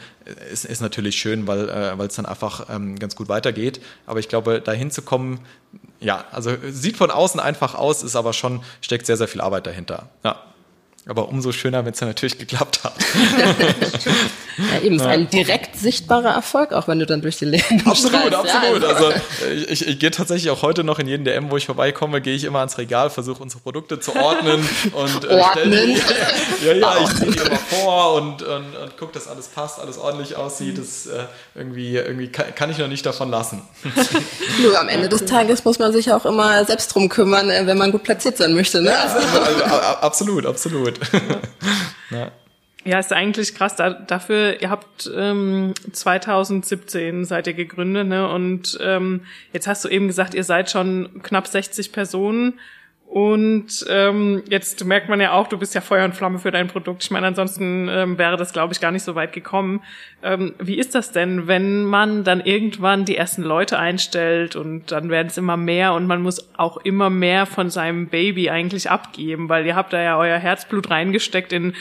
[0.52, 3.82] ist, ist natürlich schön, weil äh, es dann einfach ähm, ganz gut weitergeht.
[4.06, 5.40] Aber ich glaube, dahin zu kommen,
[6.00, 9.68] ja, also sieht von außen einfach aus, ist aber schon, steckt sehr, sehr viel Arbeit
[9.68, 10.10] dahinter.
[10.24, 10.42] Ja.
[11.08, 12.94] Aber umso schöner, wenn es dann natürlich geklappt hat.
[14.58, 15.08] ja, eben, ist ja.
[15.08, 18.84] ein direkt sichtbarer Erfolg, auch wenn du dann durch die Läden Absolut, absolut.
[18.84, 19.20] Ja, also, also
[19.54, 22.36] ich, ich, ich gehe tatsächlich auch heute noch in jeden DM, wo ich vorbeikomme, gehe
[22.36, 25.72] ich immer ans Regal, versuche unsere Produkte zu ordnen und äh, ordnen.
[25.72, 29.80] Die, ja, ja, ich ziehe die immer vor und, und, und gucke, dass alles passt,
[29.80, 30.78] alles ordentlich aussieht.
[30.78, 31.24] Das äh,
[31.56, 33.62] irgendwie, irgendwie kann, kann, ich noch nicht davon lassen.
[34.62, 37.78] Nur am Ende des Tages muss man sich auch immer selbst drum kümmern, äh, wenn
[37.78, 38.82] man gut platziert sein möchte.
[38.82, 38.98] Ne?
[38.98, 39.64] Also, also,
[40.02, 40.97] absolut, absolut.
[42.12, 42.32] ja.
[42.88, 43.76] Ja, ist eigentlich krass.
[43.76, 48.30] Da, dafür, ihr habt ähm, 2017 seid ihr gegründet, ne?
[48.30, 52.60] Und ähm, jetzt hast du eben gesagt, ihr seid schon knapp 60 Personen.
[53.10, 56.68] Und ähm, jetzt merkt man ja auch, du bist ja Feuer und Flamme für dein
[56.68, 57.04] Produkt.
[57.04, 59.82] Ich meine, ansonsten ähm, wäre das, glaube ich, gar nicht so weit gekommen.
[60.22, 65.10] Ähm, wie ist das denn, wenn man dann irgendwann die ersten Leute einstellt und dann
[65.10, 69.48] werden es immer mehr und man muss auch immer mehr von seinem Baby eigentlich abgeben,
[69.48, 71.74] weil ihr habt da ja euer Herzblut reingesteckt in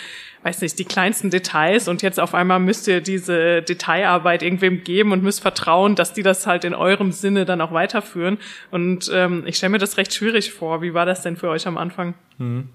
[0.46, 5.10] weiß nicht, die kleinsten Details und jetzt auf einmal müsst ihr diese Detailarbeit irgendwem geben
[5.10, 8.38] und müsst vertrauen, dass die das halt in eurem Sinne dann auch weiterführen.
[8.70, 10.82] Und ähm, ich stelle mir das recht schwierig vor.
[10.82, 12.14] Wie war das denn für euch am Anfang?
[12.38, 12.68] Hm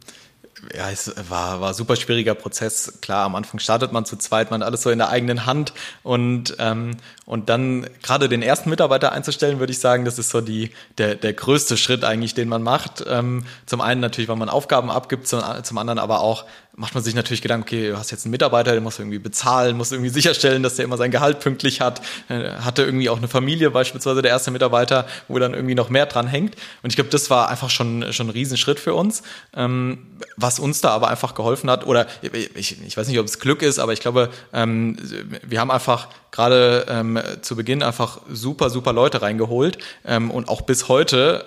[0.76, 3.00] ja, es war, war super schwieriger Prozess.
[3.02, 5.74] Klar, am Anfang startet man zu zweit, man hat alles so in der eigenen Hand
[6.04, 10.42] und, ähm, und dann gerade den ersten Mitarbeiter einzustellen, würde ich sagen, das ist so
[10.42, 13.04] die, der, der größte Schritt eigentlich, den man macht.
[13.08, 17.04] Ähm, zum einen natürlich, weil man Aufgaben abgibt, zum, zum anderen aber auch, macht man
[17.04, 19.92] sich natürlich Gedanken, okay, du hast jetzt einen Mitarbeiter, den musst du irgendwie bezahlen, musst
[19.92, 23.72] irgendwie sicherstellen, dass der immer sein Gehalt pünktlich hat, äh, hatte irgendwie auch eine Familie,
[23.72, 26.56] beispielsweise der erste Mitarbeiter, wo dann irgendwie noch mehr dran hängt.
[26.82, 29.24] Und ich glaube, das war einfach schon, schon ein Riesenschritt für uns.
[29.54, 30.08] Ähm,
[30.38, 33.62] was uns da aber einfach geholfen hat, oder ich, ich weiß nicht, ob es Glück
[33.62, 34.98] ist, aber ich glaube, ähm,
[35.46, 40.88] wir haben einfach gerade ähm, zu Beginn einfach super, super Leute reingeholt und auch bis
[40.88, 41.44] heute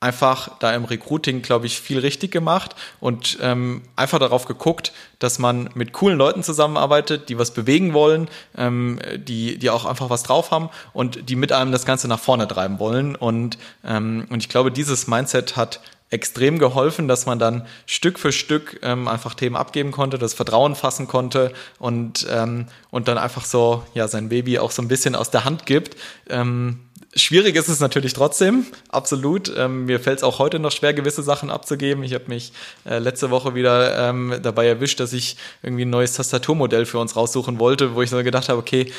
[0.00, 5.40] einfach da im Recruiting, glaube ich, viel richtig gemacht und ähm, einfach darauf geguckt, dass
[5.40, 10.22] man mit coolen Leuten zusammenarbeitet, die was bewegen wollen, ähm, die, die auch einfach was
[10.22, 13.16] drauf haben und die mit einem das Ganze nach vorne treiben wollen.
[13.16, 15.80] Und, ähm, und ich glaube, dieses Mindset hat
[16.10, 20.74] extrem geholfen, dass man dann Stück für Stück ähm, einfach Themen abgeben konnte, das Vertrauen
[20.74, 25.14] fassen konnte und, ähm, und dann einfach so ja sein Baby auch so ein bisschen
[25.14, 25.96] aus der Hand gibt.
[26.30, 26.80] Ähm,
[27.14, 29.50] Schwierig ist es natürlich trotzdem, absolut.
[29.56, 32.04] Ähm, mir fällt es auch heute noch schwer, gewisse Sachen abzugeben.
[32.04, 32.52] Ich habe mich
[32.84, 37.16] äh, letzte Woche wieder ähm, dabei erwischt, dass ich irgendwie ein neues Tastaturmodell für uns
[37.16, 38.92] raussuchen wollte, wo ich so gedacht habe, okay,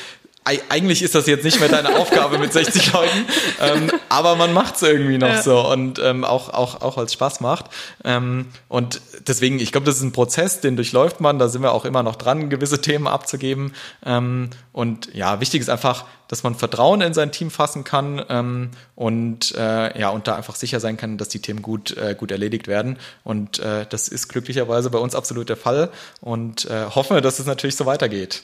[0.44, 3.26] eigentlich ist das jetzt nicht mehr deine Aufgabe mit 60 Leuten,
[3.60, 5.42] ähm, aber man macht es irgendwie noch ja.
[5.42, 7.66] so und ähm, auch, auch, auch als Spaß macht.
[8.04, 11.72] Ähm, und deswegen, ich glaube, das ist ein Prozess, den durchläuft man, da sind wir
[11.72, 13.74] auch immer noch dran, gewisse Themen abzugeben.
[14.04, 18.70] Ähm, und ja, wichtig ist einfach, dass man Vertrauen in sein Team fassen kann ähm,
[18.94, 22.30] und äh, ja, und da einfach sicher sein kann, dass die Themen gut, äh, gut
[22.30, 22.98] erledigt werden.
[23.24, 27.46] Und äh, das ist glücklicherweise bei uns absolut der Fall und äh, hoffe, dass es
[27.46, 28.42] natürlich so weitergeht.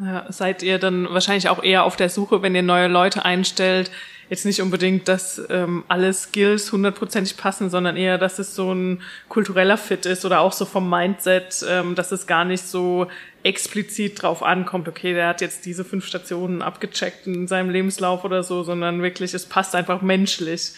[0.00, 0.26] Ja.
[0.30, 3.90] Seid ihr dann wahrscheinlich auch eher auf der Suche, wenn ihr neue Leute einstellt,
[4.30, 9.02] jetzt nicht unbedingt, dass ähm, alle Skills hundertprozentig passen, sondern eher, dass es so ein
[9.28, 13.06] kultureller Fit ist oder auch so vom Mindset, ähm, dass es gar nicht so
[13.42, 18.42] explizit drauf ankommt, okay, der hat jetzt diese fünf Stationen abgecheckt in seinem Lebenslauf oder
[18.42, 20.72] so, sondern wirklich, es passt einfach menschlich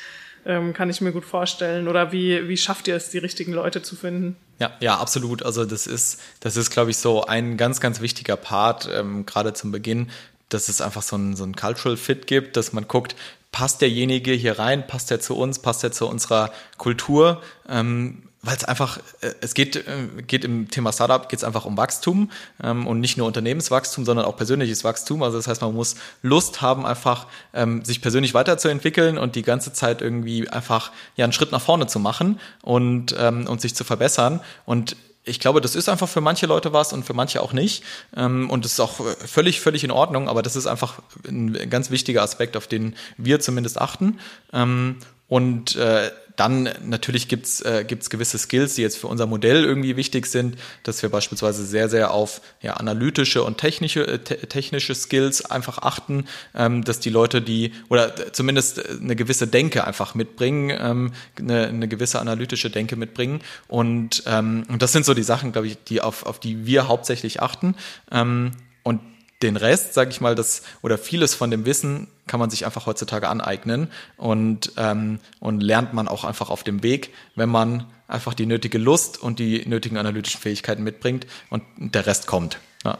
[0.46, 1.88] ähm, kann ich mir gut vorstellen.
[1.88, 4.36] Oder wie, wie schafft ihr es, die richtigen Leute zu finden?
[4.58, 5.42] Ja, ja, absolut.
[5.42, 9.52] Also das ist, das ist, glaube ich, so ein ganz, ganz wichtiger Part, ähm, gerade
[9.52, 10.10] zum Beginn,
[10.48, 13.16] dass es einfach so ein, so ein Cultural Fit gibt, dass man guckt,
[13.52, 17.42] passt derjenige hier rein, passt er zu uns, passt er zu unserer Kultur.
[17.68, 21.66] Ähm, weil es einfach, äh, es geht, äh, geht im Thema Startup geht es einfach
[21.66, 22.30] um Wachstum
[22.62, 25.22] ähm, und nicht nur Unternehmenswachstum, sondern auch persönliches Wachstum.
[25.22, 29.72] Also das heißt, man muss Lust haben, einfach ähm, sich persönlich weiterzuentwickeln und die ganze
[29.72, 33.84] Zeit irgendwie einfach ja einen Schritt nach vorne zu machen und, ähm, und sich zu
[33.84, 34.40] verbessern.
[34.64, 37.84] Und ich glaube, das ist einfach für manche Leute was und für manche auch nicht.
[38.16, 40.94] Ähm, und das ist auch völlig, völlig in Ordnung, aber das ist einfach
[41.28, 44.18] ein ganz wichtiger Aspekt, auf den wir zumindest achten.
[44.52, 44.96] Ähm,
[45.28, 49.96] und äh, dann natürlich gibt's äh, gibt's gewisse Skills, die jetzt für unser Modell irgendwie
[49.96, 54.94] wichtig sind, dass wir beispielsweise sehr, sehr auf ja, analytische und technische, äh, te technische
[54.94, 56.24] Skills einfach achten,
[56.54, 61.88] ähm, dass die Leute, die, oder zumindest eine gewisse Denke einfach mitbringen, ähm, eine, eine
[61.88, 63.42] gewisse analytische Denke mitbringen.
[63.68, 67.42] Und, ähm, das sind so die Sachen, glaube ich, die auf, auf die wir hauptsächlich
[67.42, 67.74] achten.
[68.10, 69.02] Ähm, und
[69.42, 72.86] den Rest, sage ich mal, das oder vieles von dem Wissen kann man sich einfach
[72.86, 78.34] heutzutage aneignen und, ähm, und lernt man auch einfach auf dem Weg, wenn man einfach
[78.34, 82.58] die nötige Lust und die nötigen analytischen Fähigkeiten mitbringt und der Rest kommt.
[82.84, 82.98] Ja.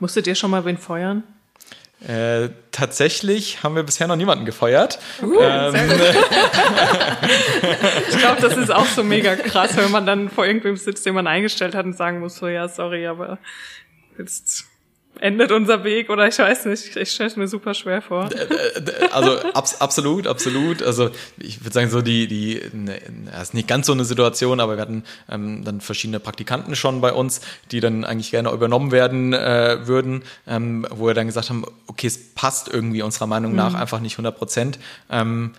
[0.00, 1.22] Musstet ihr schon mal wen feuern?
[2.06, 4.98] Äh, tatsächlich haben wir bisher noch niemanden gefeuert.
[5.22, 5.74] Uh, ähm,
[8.10, 11.14] ich glaube, das ist auch so mega krass, wenn man dann vor irgendwem sitzt, den
[11.14, 13.38] man eingestellt hat und sagen muss, so ja, sorry, aber
[14.18, 14.64] jetzt
[15.20, 18.28] endet unser Weg oder ich weiß nicht, ich stelle es mir super schwer vor.
[19.12, 20.82] Also abs absolut, absolut.
[20.82, 22.98] Also ich würde sagen, so die, die, ne,
[23.40, 27.12] ist nicht ganz so eine Situation, aber wir hatten ähm, dann verschiedene Praktikanten schon bei
[27.12, 31.64] uns, die dann eigentlich gerne übernommen werden äh, würden, ähm, wo wir dann gesagt haben,
[31.86, 33.76] okay, es passt irgendwie unserer Meinung nach mhm.
[33.76, 34.78] einfach nicht 100 Prozent.
[35.10, 35.52] Ähm,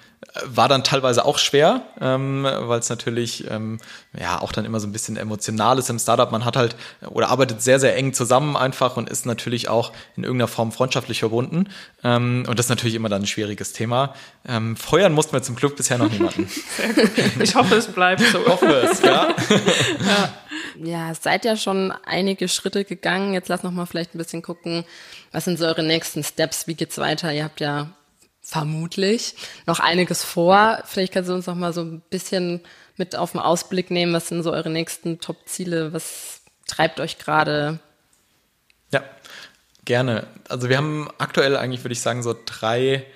[0.45, 3.79] war dann teilweise auch schwer, ähm, weil es natürlich ähm,
[4.17, 6.31] ja auch dann immer so ein bisschen emotional ist im Startup.
[6.31, 6.75] Man hat halt
[7.09, 11.19] oder arbeitet sehr, sehr eng zusammen einfach und ist natürlich auch in irgendeiner Form freundschaftlich
[11.19, 11.69] verbunden.
[12.03, 14.13] Ähm, und das ist natürlich immer dann ein schwieriges Thema.
[14.47, 16.49] Ähm, feuern mussten wir zum Glück bisher noch niemanden.
[17.39, 18.39] Ich hoffe, es bleibt so.
[18.39, 19.27] Ich hoffe es, ja.
[20.05, 20.33] ja.
[20.81, 23.33] Ja, seid ja schon einige Schritte gegangen.
[23.33, 24.86] Jetzt lass noch mal vielleicht ein bisschen gucken,
[25.31, 26.67] was sind so eure nächsten Steps?
[26.67, 27.31] Wie geht's weiter?
[27.33, 27.89] Ihr habt ja
[28.53, 29.33] vermutlich
[29.65, 30.83] noch einiges vor.
[30.85, 32.61] Vielleicht kannst du uns noch mal so ein bisschen
[32.97, 34.13] mit auf den Ausblick nehmen.
[34.13, 35.91] Was sind so eure nächsten Top-Ziele?
[35.91, 37.79] Was treibt euch gerade?
[38.91, 39.03] Ja,
[39.85, 40.27] gerne.
[40.49, 43.07] Also wir haben aktuell eigentlich, würde ich sagen, so drei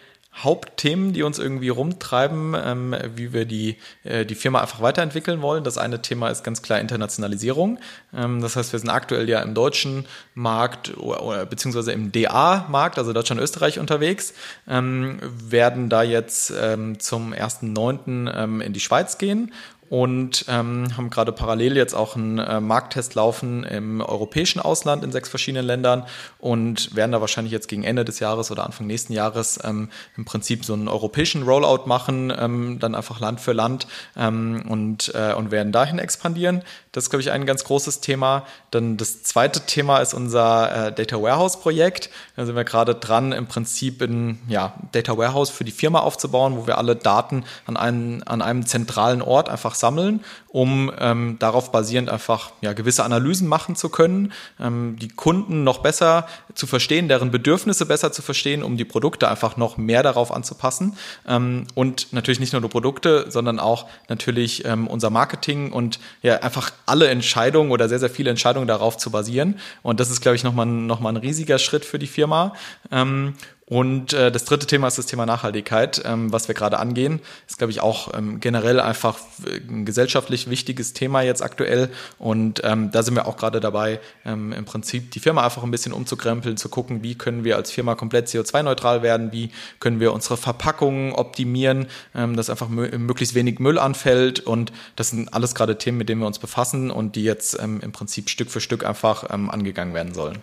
[0.43, 5.63] Hauptthemen, die uns irgendwie rumtreiben, ähm, wie wir die, äh, die Firma einfach weiterentwickeln wollen.
[5.63, 7.79] Das eine Thema ist ganz klar Internationalisierung.
[8.15, 12.99] Ähm, das heißt, wir sind aktuell ja im deutschen Markt oder, oder beziehungsweise im DA-Markt,
[12.99, 14.33] also Deutschland-Österreich unterwegs,
[14.67, 18.31] ähm, werden da jetzt ähm, zum 1.9.
[18.35, 19.51] Ähm, in die Schweiz gehen
[19.89, 25.11] und ähm, haben gerade parallel jetzt auch einen äh, Markttest laufen im europäischen Ausland in
[25.11, 26.05] sechs verschiedenen Ländern
[26.39, 30.25] und werden da wahrscheinlich jetzt gegen Ende des Jahres oder Anfang nächsten Jahres ähm, im
[30.25, 35.33] Prinzip so einen europäischen Rollout machen, ähm, dann einfach Land für Land ähm, und, äh,
[35.33, 36.63] und werden dahin expandieren.
[36.91, 38.45] Das ist, glaube ich, ein ganz großes Thema.
[38.71, 42.09] Dann das zweite Thema ist unser äh, Data Warehouse Projekt.
[42.35, 46.57] Da sind wir gerade dran, im Prinzip ein ja, Data Warehouse für die Firma aufzubauen,
[46.57, 51.71] wo wir alle Daten an, einen, an einem zentralen Ort einfach sammeln, um ähm, darauf
[51.71, 57.07] basierend einfach ja, gewisse Analysen machen zu können, ähm, die Kunden noch besser zu verstehen,
[57.07, 60.97] deren Bedürfnisse besser zu verstehen, um die Produkte einfach noch mehr darauf anzupassen.
[61.27, 66.37] Ähm, und natürlich nicht nur die Produkte, sondern auch natürlich ähm, unser Marketing und ja
[66.37, 69.59] einfach alle Entscheidungen oder sehr, sehr viele Entscheidungen darauf zu basieren.
[69.83, 72.53] Und das ist, glaube ich, nochmal noch mal ein riesiger Schritt für die Firma.
[72.91, 73.33] Ähm,
[73.69, 77.19] und äh, das dritte Thema ist das Thema Nachhaltigkeit, ähm, was wir gerade angehen.
[77.49, 81.89] Ist, glaube ich, auch ähm, generell einfach ein gesellschaftlich wichtiges Thema jetzt aktuell.
[82.17, 85.71] Und ähm, da sind wir auch gerade dabei, ähm, im Prinzip die Firma einfach ein
[85.71, 89.51] bisschen umzukrempeln, zu gucken, wie können wir als Firma komplett CO2-neutral werden, wie
[89.81, 94.39] können wir unsere Verpackungen optimieren, ähm, dass einfach möglichst wenig Müll anfällt.
[94.39, 97.81] Und das sind alles gerade Themen, mit denen wir uns befassen und die jetzt ähm,
[97.81, 100.37] im Prinzip Stück für Stück einfach ähm, angegangen werden sollen.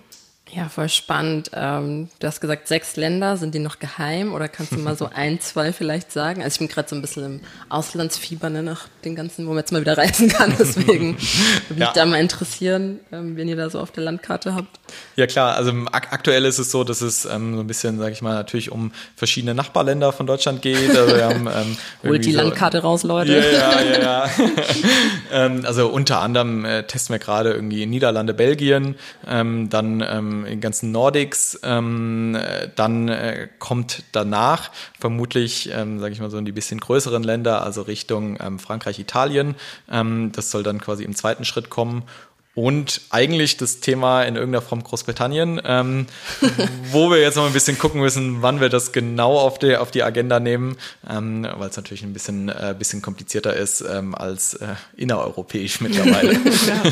[0.53, 1.51] Ja, voll spannend.
[1.55, 5.09] Ähm, du hast gesagt, sechs Länder, sind die noch geheim oder kannst du mal so
[5.15, 6.43] ein, zwei vielleicht sagen?
[6.43, 9.59] Also ich bin gerade so ein bisschen im Auslandsfieber ne, nach den ganzen, wo man
[9.59, 10.55] jetzt mal wieder reisen kann.
[10.59, 11.17] Deswegen
[11.69, 11.87] würde ja.
[11.87, 14.79] mich da mal interessieren, ähm, wenn ihr da so auf der Landkarte habt.
[15.17, 18.13] Ja klar, also ak aktuell ist es so, dass es ähm, so ein bisschen, sage
[18.13, 20.91] ich mal, natürlich um verschiedene Nachbarländer von Deutschland geht.
[20.91, 23.33] Also wir haben, ähm, Holt die so, Landkarte raus, Leute.
[23.33, 24.27] Ja, ja, ja.
[24.27, 24.31] ja.
[25.33, 28.95] ähm, also unter anderem äh, testen wir gerade irgendwie Niederlande, Belgien,
[29.27, 30.01] ähm, dann
[30.45, 31.59] ähm, in ganzen Nordics.
[31.63, 32.37] Ähm,
[32.77, 37.63] dann äh, kommt danach vermutlich, ähm, sage ich mal so, in die bisschen größeren Länder,
[37.63, 39.55] also Richtung ähm, Frankreich, Italien.
[39.91, 42.05] Ähm, das soll dann quasi im zweiten Schritt kommen.
[42.55, 46.07] Und eigentlich das Thema in irgendeiner Form Großbritannien, ähm,
[46.93, 49.91] wo wir jetzt noch ein bisschen gucken müssen, wann wir das genau auf die, auf
[49.91, 50.77] die Agenda nehmen,
[51.09, 56.33] ähm, weil es natürlich ein bisschen, äh, bisschen komplizierter ist ähm, als äh, innereuropäisch mittlerweile.
[56.35, 56.83] ja.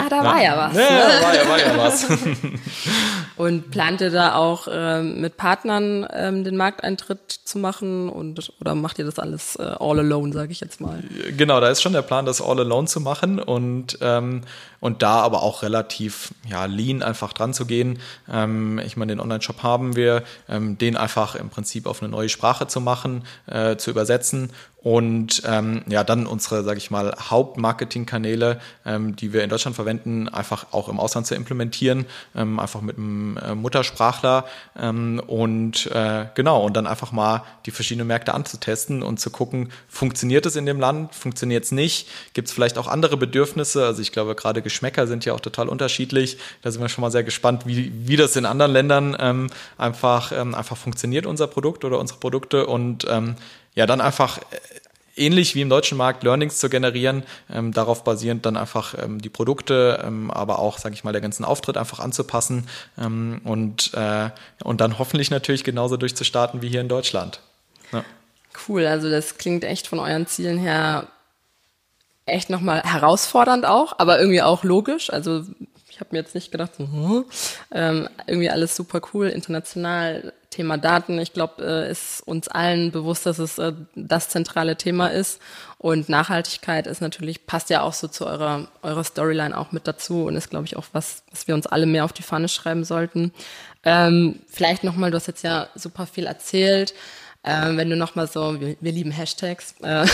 [0.00, 0.76] Ah, da war ja, was.
[0.76, 2.06] Ja, da war ja, war ja was.
[3.36, 8.76] Und plant ihr da auch ähm, mit Partnern ähm, den Markteintritt zu machen und oder
[8.76, 11.02] macht ihr das alles äh, all alone, sage ich jetzt mal?
[11.36, 14.42] Genau, da ist schon der Plan, das all alone zu machen und ähm,
[14.78, 17.98] und da aber auch relativ ja, lean einfach dran zu gehen.
[18.30, 22.28] Ähm, ich meine, den Online-Shop haben wir, ähm, den einfach im Prinzip auf eine neue
[22.28, 24.50] Sprache zu machen, äh, zu übersetzen
[24.84, 30.28] und ähm, ja, dann unsere, sage ich mal, Hauptmarketingkanäle, ähm, die wir in Deutschland verwenden,
[30.28, 32.04] einfach auch im Ausland zu implementieren,
[32.36, 34.44] ähm, einfach mit einem äh, Muttersprachler
[34.78, 39.70] ähm, und äh, genau, und dann einfach mal die verschiedenen Märkte anzutesten und zu gucken,
[39.88, 44.02] funktioniert es in dem Land, funktioniert es nicht, gibt es vielleicht auch andere Bedürfnisse, also
[44.02, 47.24] ich glaube, gerade Geschmäcker sind ja auch total unterschiedlich, da sind wir schon mal sehr
[47.24, 49.46] gespannt, wie, wie das in anderen Ländern ähm,
[49.78, 52.66] einfach, ähm, einfach funktioniert, unser Produkt oder unsere Produkte.
[52.66, 53.36] Und ähm,
[53.74, 54.42] ja, dann einfach äh,
[55.16, 59.28] ähnlich wie im deutschen Markt Learnings zu generieren, ähm, darauf basierend dann einfach ähm, die
[59.28, 62.68] Produkte, ähm, aber auch, sage ich mal, der ganzen Auftritt einfach anzupassen
[62.98, 64.30] ähm, und, äh,
[64.62, 67.40] und dann hoffentlich natürlich genauso durchzustarten wie hier in Deutschland.
[67.92, 68.04] Ja.
[68.68, 71.08] Cool, also das klingt echt von euren Zielen her
[72.26, 75.10] echt nochmal herausfordernd auch, aber irgendwie auch logisch.
[75.10, 75.44] Also
[75.90, 77.24] ich habe mir jetzt nicht gedacht, so, hm,
[77.72, 81.18] ähm, irgendwie alles super cool, international, Thema Daten.
[81.18, 85.40] Ich glaube, äh, ist uns allen bewusst, dass es äh, das zentrale Thema ist.
[85.78, 90.24] Und Nachhaltigkeit ist natürlich, passt ja auch so zu eurer, eurer Storyline auch mit dazu
[90.24, 92.84] und ist, glaube ich, auch was, was wir uns alle mehr auf die Fahne schreiben
[92.84, 93.32] sollten.
[93.82, 96.94] Ähm, vielleicht nochmal, du hast jetzt ja super viel erzählt.
[97.46, 100.06] Ähm, wenn du nochmal so, wir, wir, lieben Hashtags, äh,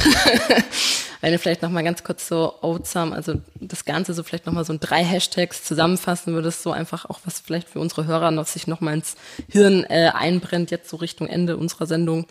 [1.20, 4.72] wenn du vielleicht nochmal ganz kurz so Oatsam, also das Ganze so vielleicht nochmal so
[4.72, 8.66] in drei Hashtags zusammenfassen würdest, so einfach auch was vielleicht für unsere Hörer noch sich
[8.66, 9.16] nochmal ins
[9.48, 12.26] Hirn äh, einbrennt, jetzt so Richtung Ende unserer Sendung.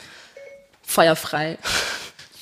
[0.81, 1.59] Feuerfrei.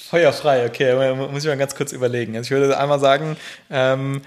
[0.10, 2.38] Feuerfrei, okay, muss ich mal ganz kurz überlegen.
[2.38, 3.36] Also ich würde einmal sagen,
[3.70, 4.22] ähm,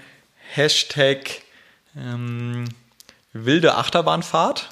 [0.53, 1.41] Hashtag
[1.97, 2.65] ähm,
[3.33, 4.69] wilde Achterbahnfahrt.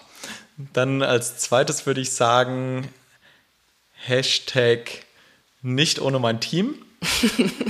[0.74, 2.90] Dann als zweites würde ich sagen,
[4.06, 5.06] Hashtag
[5.62, 6.76] nicht ohne mein Team.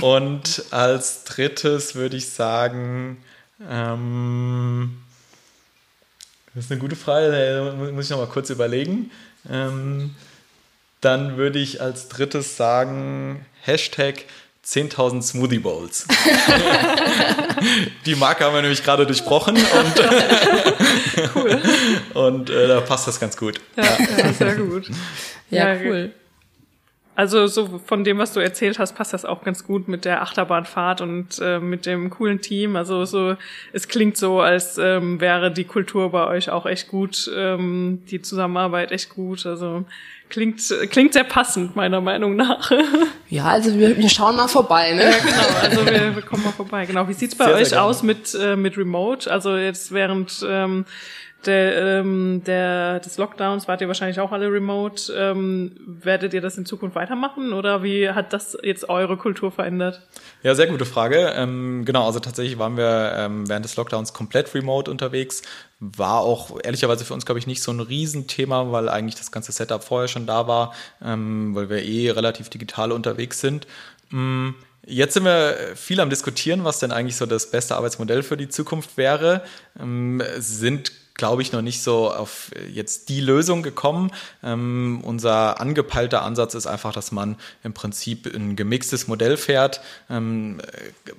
[0.00, 3.18] Und als drittes würde ich sagen,
[3.68, 4.96] ähm,
[6.54, 9.10] das ist eine gute Frage, da muss ich noch mal kurz überlegen.
[9.48, 10.14] Ähm,
[11.00, 14.24] dann würde ich als drittes sagen, Hashtag
[14.66, 16.06] 10.000 Smoothie Bowls.
[18.06, 20.00] Die Marke haben wir nämlich gerade durchbrochen und,
[21.34, 21.62] cool.
[22.14, 23.60] und äh, da passt das ganz gut.
[23.76, 24.90] Ja, ja sehr gut.
[25.50, 26.12] Ja, cool.
[27.20, 30.22] Also so von dem, was du erzählt hast, passt das auch ganz gut mit der
[30.22, 32.76] Achterbahnfahrt und äh, mit dem coolen Team.
[32.76, 33.36] Also so,
[33.74, 38.22] es klingt so, als ähm, wäre die Kultur bei euch auch echt gut, ähm, die
[38.22, 39.44] Zusammenarbeit echt gut.
[39.44, 39.84] Also
[40.30, 42.72] klingt klingt sehr passend meiner Meinung nach.
[43.28, 45.04] Ja, also wir, wir schauen mal vorbei, ne?
[45.04, 45.60] Ja, genau.
[45.62, 46.84] Also wir, wir kommen mal vorbei.
[46.84, 47.06] Genau.
[47.06, 49.30] Wie sieht's bei sehr, euch sehr aus mit äh, mit Remote?
[49.30, 50.84] Also jetzt während ähm,
[51.46, 55.12] der, ähm, der, des Lockdowns wart ihr wahrscheinlich auch alle remote.
[55.16, 60.02] Ähm, werdet ihr das in Zukunft weitermachen oder wie hat das jetzt eure Kultur verändert?
[60.42, 61.32] Ja, sehr gute Frage.
[61.36, 65.42] Ähm, genau, also tatsächlich waren wir ähm, während des Lockdowns komplett remote unterwegs.
[65.80, 69.52] War auch ehrlicherweise für uns, glaube ich, nicht so ein Riesenthema, weil eigentlich das ganze
[69.52, 73.66] Setup vorher schon da war, ähm, weil wir eh relativ digital unterwegs sind.
[74.10, 74.50] Mm.
[74.86, 78.48] Jetzt sind wir viel am Diskutieren, was denn eigentlich so das beste Arbeitsmodell für die
[78.48, 79.42] Zukunft wäre.
[79.78, 84.10] Ähm, sind glaube ich, noch nicht so auf jetzt die Lösung gekommen.
[84.42, 89.82] Ähm, unser angepeilter Ansatz ist einfach, dass man im Prinzip ein gemixtes Modell fährt.
[90.08, 90.62] Ähm,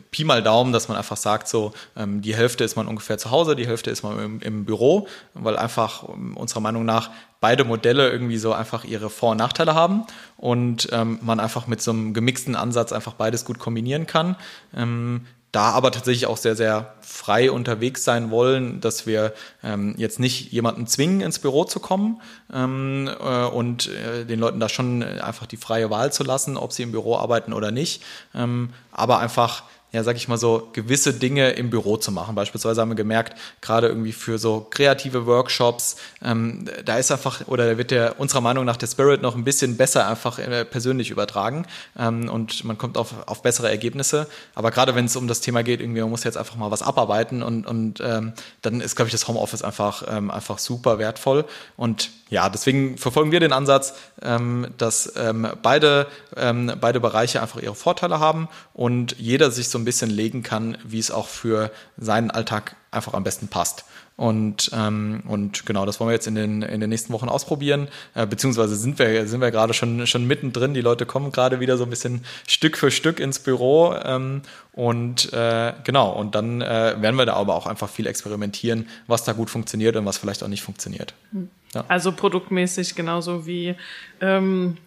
[0.10, 3.30] Pi mal Daumen, dass man einfach sagt, so ähm, die Hälfte ist man ungefähr zu
[3.30, 7.64] Hause, die Hälfte ist man im, im Büro, weil einfach ähm, unserer Meinung nach beide
[7.64, 10.06] Modelle irgendwie so einfach ihre Vor- und Nachteile haben
[10.38, 14.36] und ähm, man einfach mit so einem gemixten Ansatz einfach beides gut kombinieren kann.
[14.76, 19.34] Ähm, da aber tatsächlich auch sehr, sehr frei unterwegs sein wollen, dass wir
[19.64, 22.22] ähm, jetzt nicht jemanden zwingen, ins Büro zu kommen
[22.54, 26.72] ähm, äh, und äh, den Leuten da schon einfach die freie Wahl zu lassen, ob
[26.72, 28.02] sie im Büro arbeiten oder nicht,
[28.34, 32.34] ähm, aber einfach ja, sag ich mal so, gewisse Dinge im Büro zu machen.
[32.34, 37.70] Beispielsweise haben wir gemerkt, gerade irgendwie für so kreative Workshops, ähm, da ist einfach, oder
[37.70, 41.12] da wird der unserer Meinung nach der Spirit noch ein bisschen besser einfach äh, persönlich
[41.12, 41.66] übertragen
[42.00, 44.28] ähm, und man kommt auf, auf bessere Ergebnisse.
[44.56, 46.82] Aber gerade wenn es um das Thema geht, irgendwie, man muss jetzt einfach mal was
[46.82, 51.46] abarbeiten und, und ähm, dann ist, glaube ich, das Homeoffice einfach, ähm, einfach super wertvoll.
[51.76, 56.08] Und ja, deswegen verfolgen wir den Ansatz, ähm, dass ähm, beide,
[56.38, 60.78] ähm, beide Bereiche einfach ihre Vorteile haben und jeder sich so ein bisschen legen kann,
[60.86, 63.84] wie es auch für seinen Alltag einfach am besten passt.
[64.18, 67.88] Und, ähm, und genau, das wollen wir jetzt in den, in den nächsten Wochen ausprobieren.
[68.14, 70.74] Äh, beziehungsweise sind wir, sind wir gerade schon, schon mittendrin.
[70.74, 73.96] Die Leute kommen gerade wieder so ein bisschen Stück für Stück ins Büro.
[74.04, 74.42] Ähm,
[74.74, 79.24] und äh, genau, und dann äh, werden wir da aber auch einfach viel experimentieren, was
[79.24, 81.14] da gut funktioniert und was vielleicht auch nicht funktioniert.
[81.32, 81.50] Hm.
[81.74, 81.86] Ja.
[81.88, 83.76] Also produktmäßig genauso wie
[84.20, 84.78] ähm,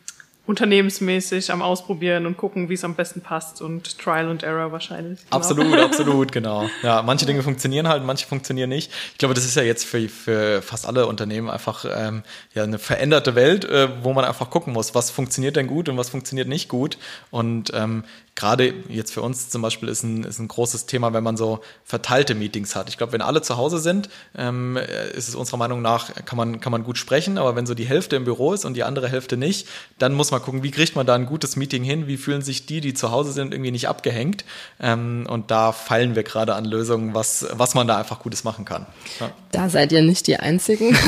[0.47, 5.21] unternehmensmäßig am Ausprobieren und gucken, wie es am besten passt und Trial and Error wahrscheinlich.
[5.21, 5.37] Genau.
[5.37, 6.69] Absolut, absolut, genau.
[6.83, 8.93] Ja, manche Dinge funktionieren halt, manche funktionieren nicht.
[9.13, 12.23] Ich glaube, das ist ja jetzt für, für fast alle Unternehmen einfach ähm,
[12.55, 15.97] ja eine veränderte Welt, äh, wo man einfach gucken muss, was funktioniert denn gut und
[15.97, 16.99] was funktioniert nicht gut.
[17.31, 18.05] Und ähm,
[18.37, 21.61] gerade jetzt für uns zum Beispiel ist ein, ist ein großes Thema, wenn man so
[21.85, 22.89] verteilte Meetings hat.
[22.89, 24.77] Ich glaube, wenn alle zu Hause sind, ähm,
[25.15, 27.85] ist es unserer Meinung nach, kann man, kann man gut sprechen, aber wenn so die
[27.85, 29.69] Hälfte im Büro ist und die andere Hälfte nicht,
[29.99, 32.67] dann muss man gucken, wie kriegt man da ein gutes Meeting hin, wie fühlen sich
[32.67, 34.45] die, die zu Hause sind, irgendwie nicht abgehängt.
[34.81, 38.65] Ähm, und da feilen wir gerade an Lösungen, was, was man da einfach Gutes machen
[38.65, 38.87] kann.
[39.21, 39.31] Ja.
[39.53, 40.97] Da seid ihr nicht die Einzigen.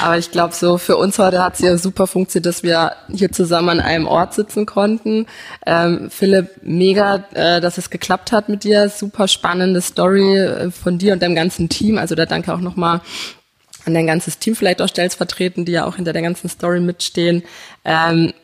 [0.00, 3.32] aber ich glaube, so für uns heute hat es ja super funktioniert, dass wir hier
[3.32, 5.26] zusammen zusammen an einem Ort sitzen konnten.
[5.64, 8.88] Ähm, Philipp, mega, äh, dass es geklappt hat mit dir.
[8.88, 11.96] Super spannende Story äh, von dir und deinem ganzen Team.
[11.96, 13.00] Also da danke auch nochmal
[13.86, 17.44] an dein ganzes Team vielleicht auch stellvertretend, die ja auch hinter der ganzen Story mitstehen.
[17.84, 18.34] Ähm,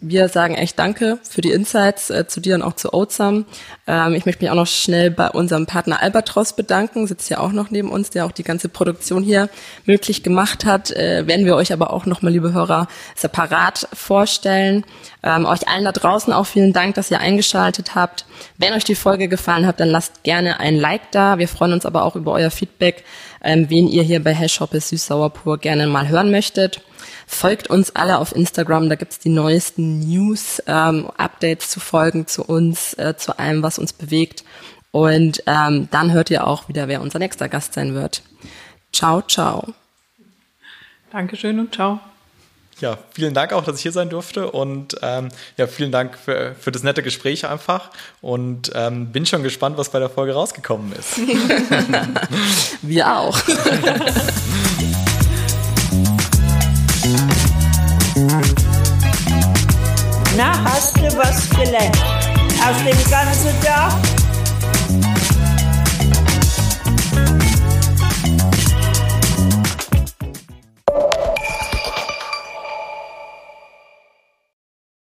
[0.00, 3.46] wir sagen echt Danke für die Insights äh, zu dir und auch zu Oatsam.
[3.86, 7.52] Ähm, ich möchte mich auch noch schnell bei unserem Partner Albatros bedanken, sitzt ja auch
[7.52, 9.48] noch neben uns, der auch die ganze Produktion hier
[9.84, 10.90] möglich gemacht hat.
[10.90, 14.84] Äh, werden wir euch aber auch nochmal, liebe Hörer, separat vorstellen.
[15.22, 18.26] Ähm, euch allen da draußen auch vielen Dank, dass ihr eingeschaltet habt.
[18.58, 21.38] Wenn euch die Folge gefallen hat, dann lasst gerne ein Like da.
[21.38, 23.04] Wir freuen uns aber auch über euer Feedback,
[23.42, 26.80] ähm, wen ihr hier bei Hashop ist Süß-Sauer pur gerne mal hören möchtet.
[27.26, 32.44] Folgt uns alle auf Instagram, da gibt's die neuesten News, ähm, Updates zu Folgen zu
[32.44, 34.44] uns, äh, zu allem, was uns bewegt.
[34.92, 38.22] Und ähm, dann hört ihr auch wieder, wer unser nächster Gast sein wird.
[38.92, 39.74] Ciao, ciao.
[41.10, 42.00] Dankeschön und ciao.
[42.78, 46.54] Ja, vielen Dank auch, dass ich hier sein durfte und ähm, ja, vielen Dank für,
[46.60, 50.92] für das nette Gespräch einfach und ähm, bin schon gespannt, was bei der Folge rausgekommen
[50.92, 51.16] ist.
[52.82, 53.38] Wir auch.
[60.36, 61.96] Na, hast du was gelernt?
[62.60, 63.94] Aus dem ganzen Tag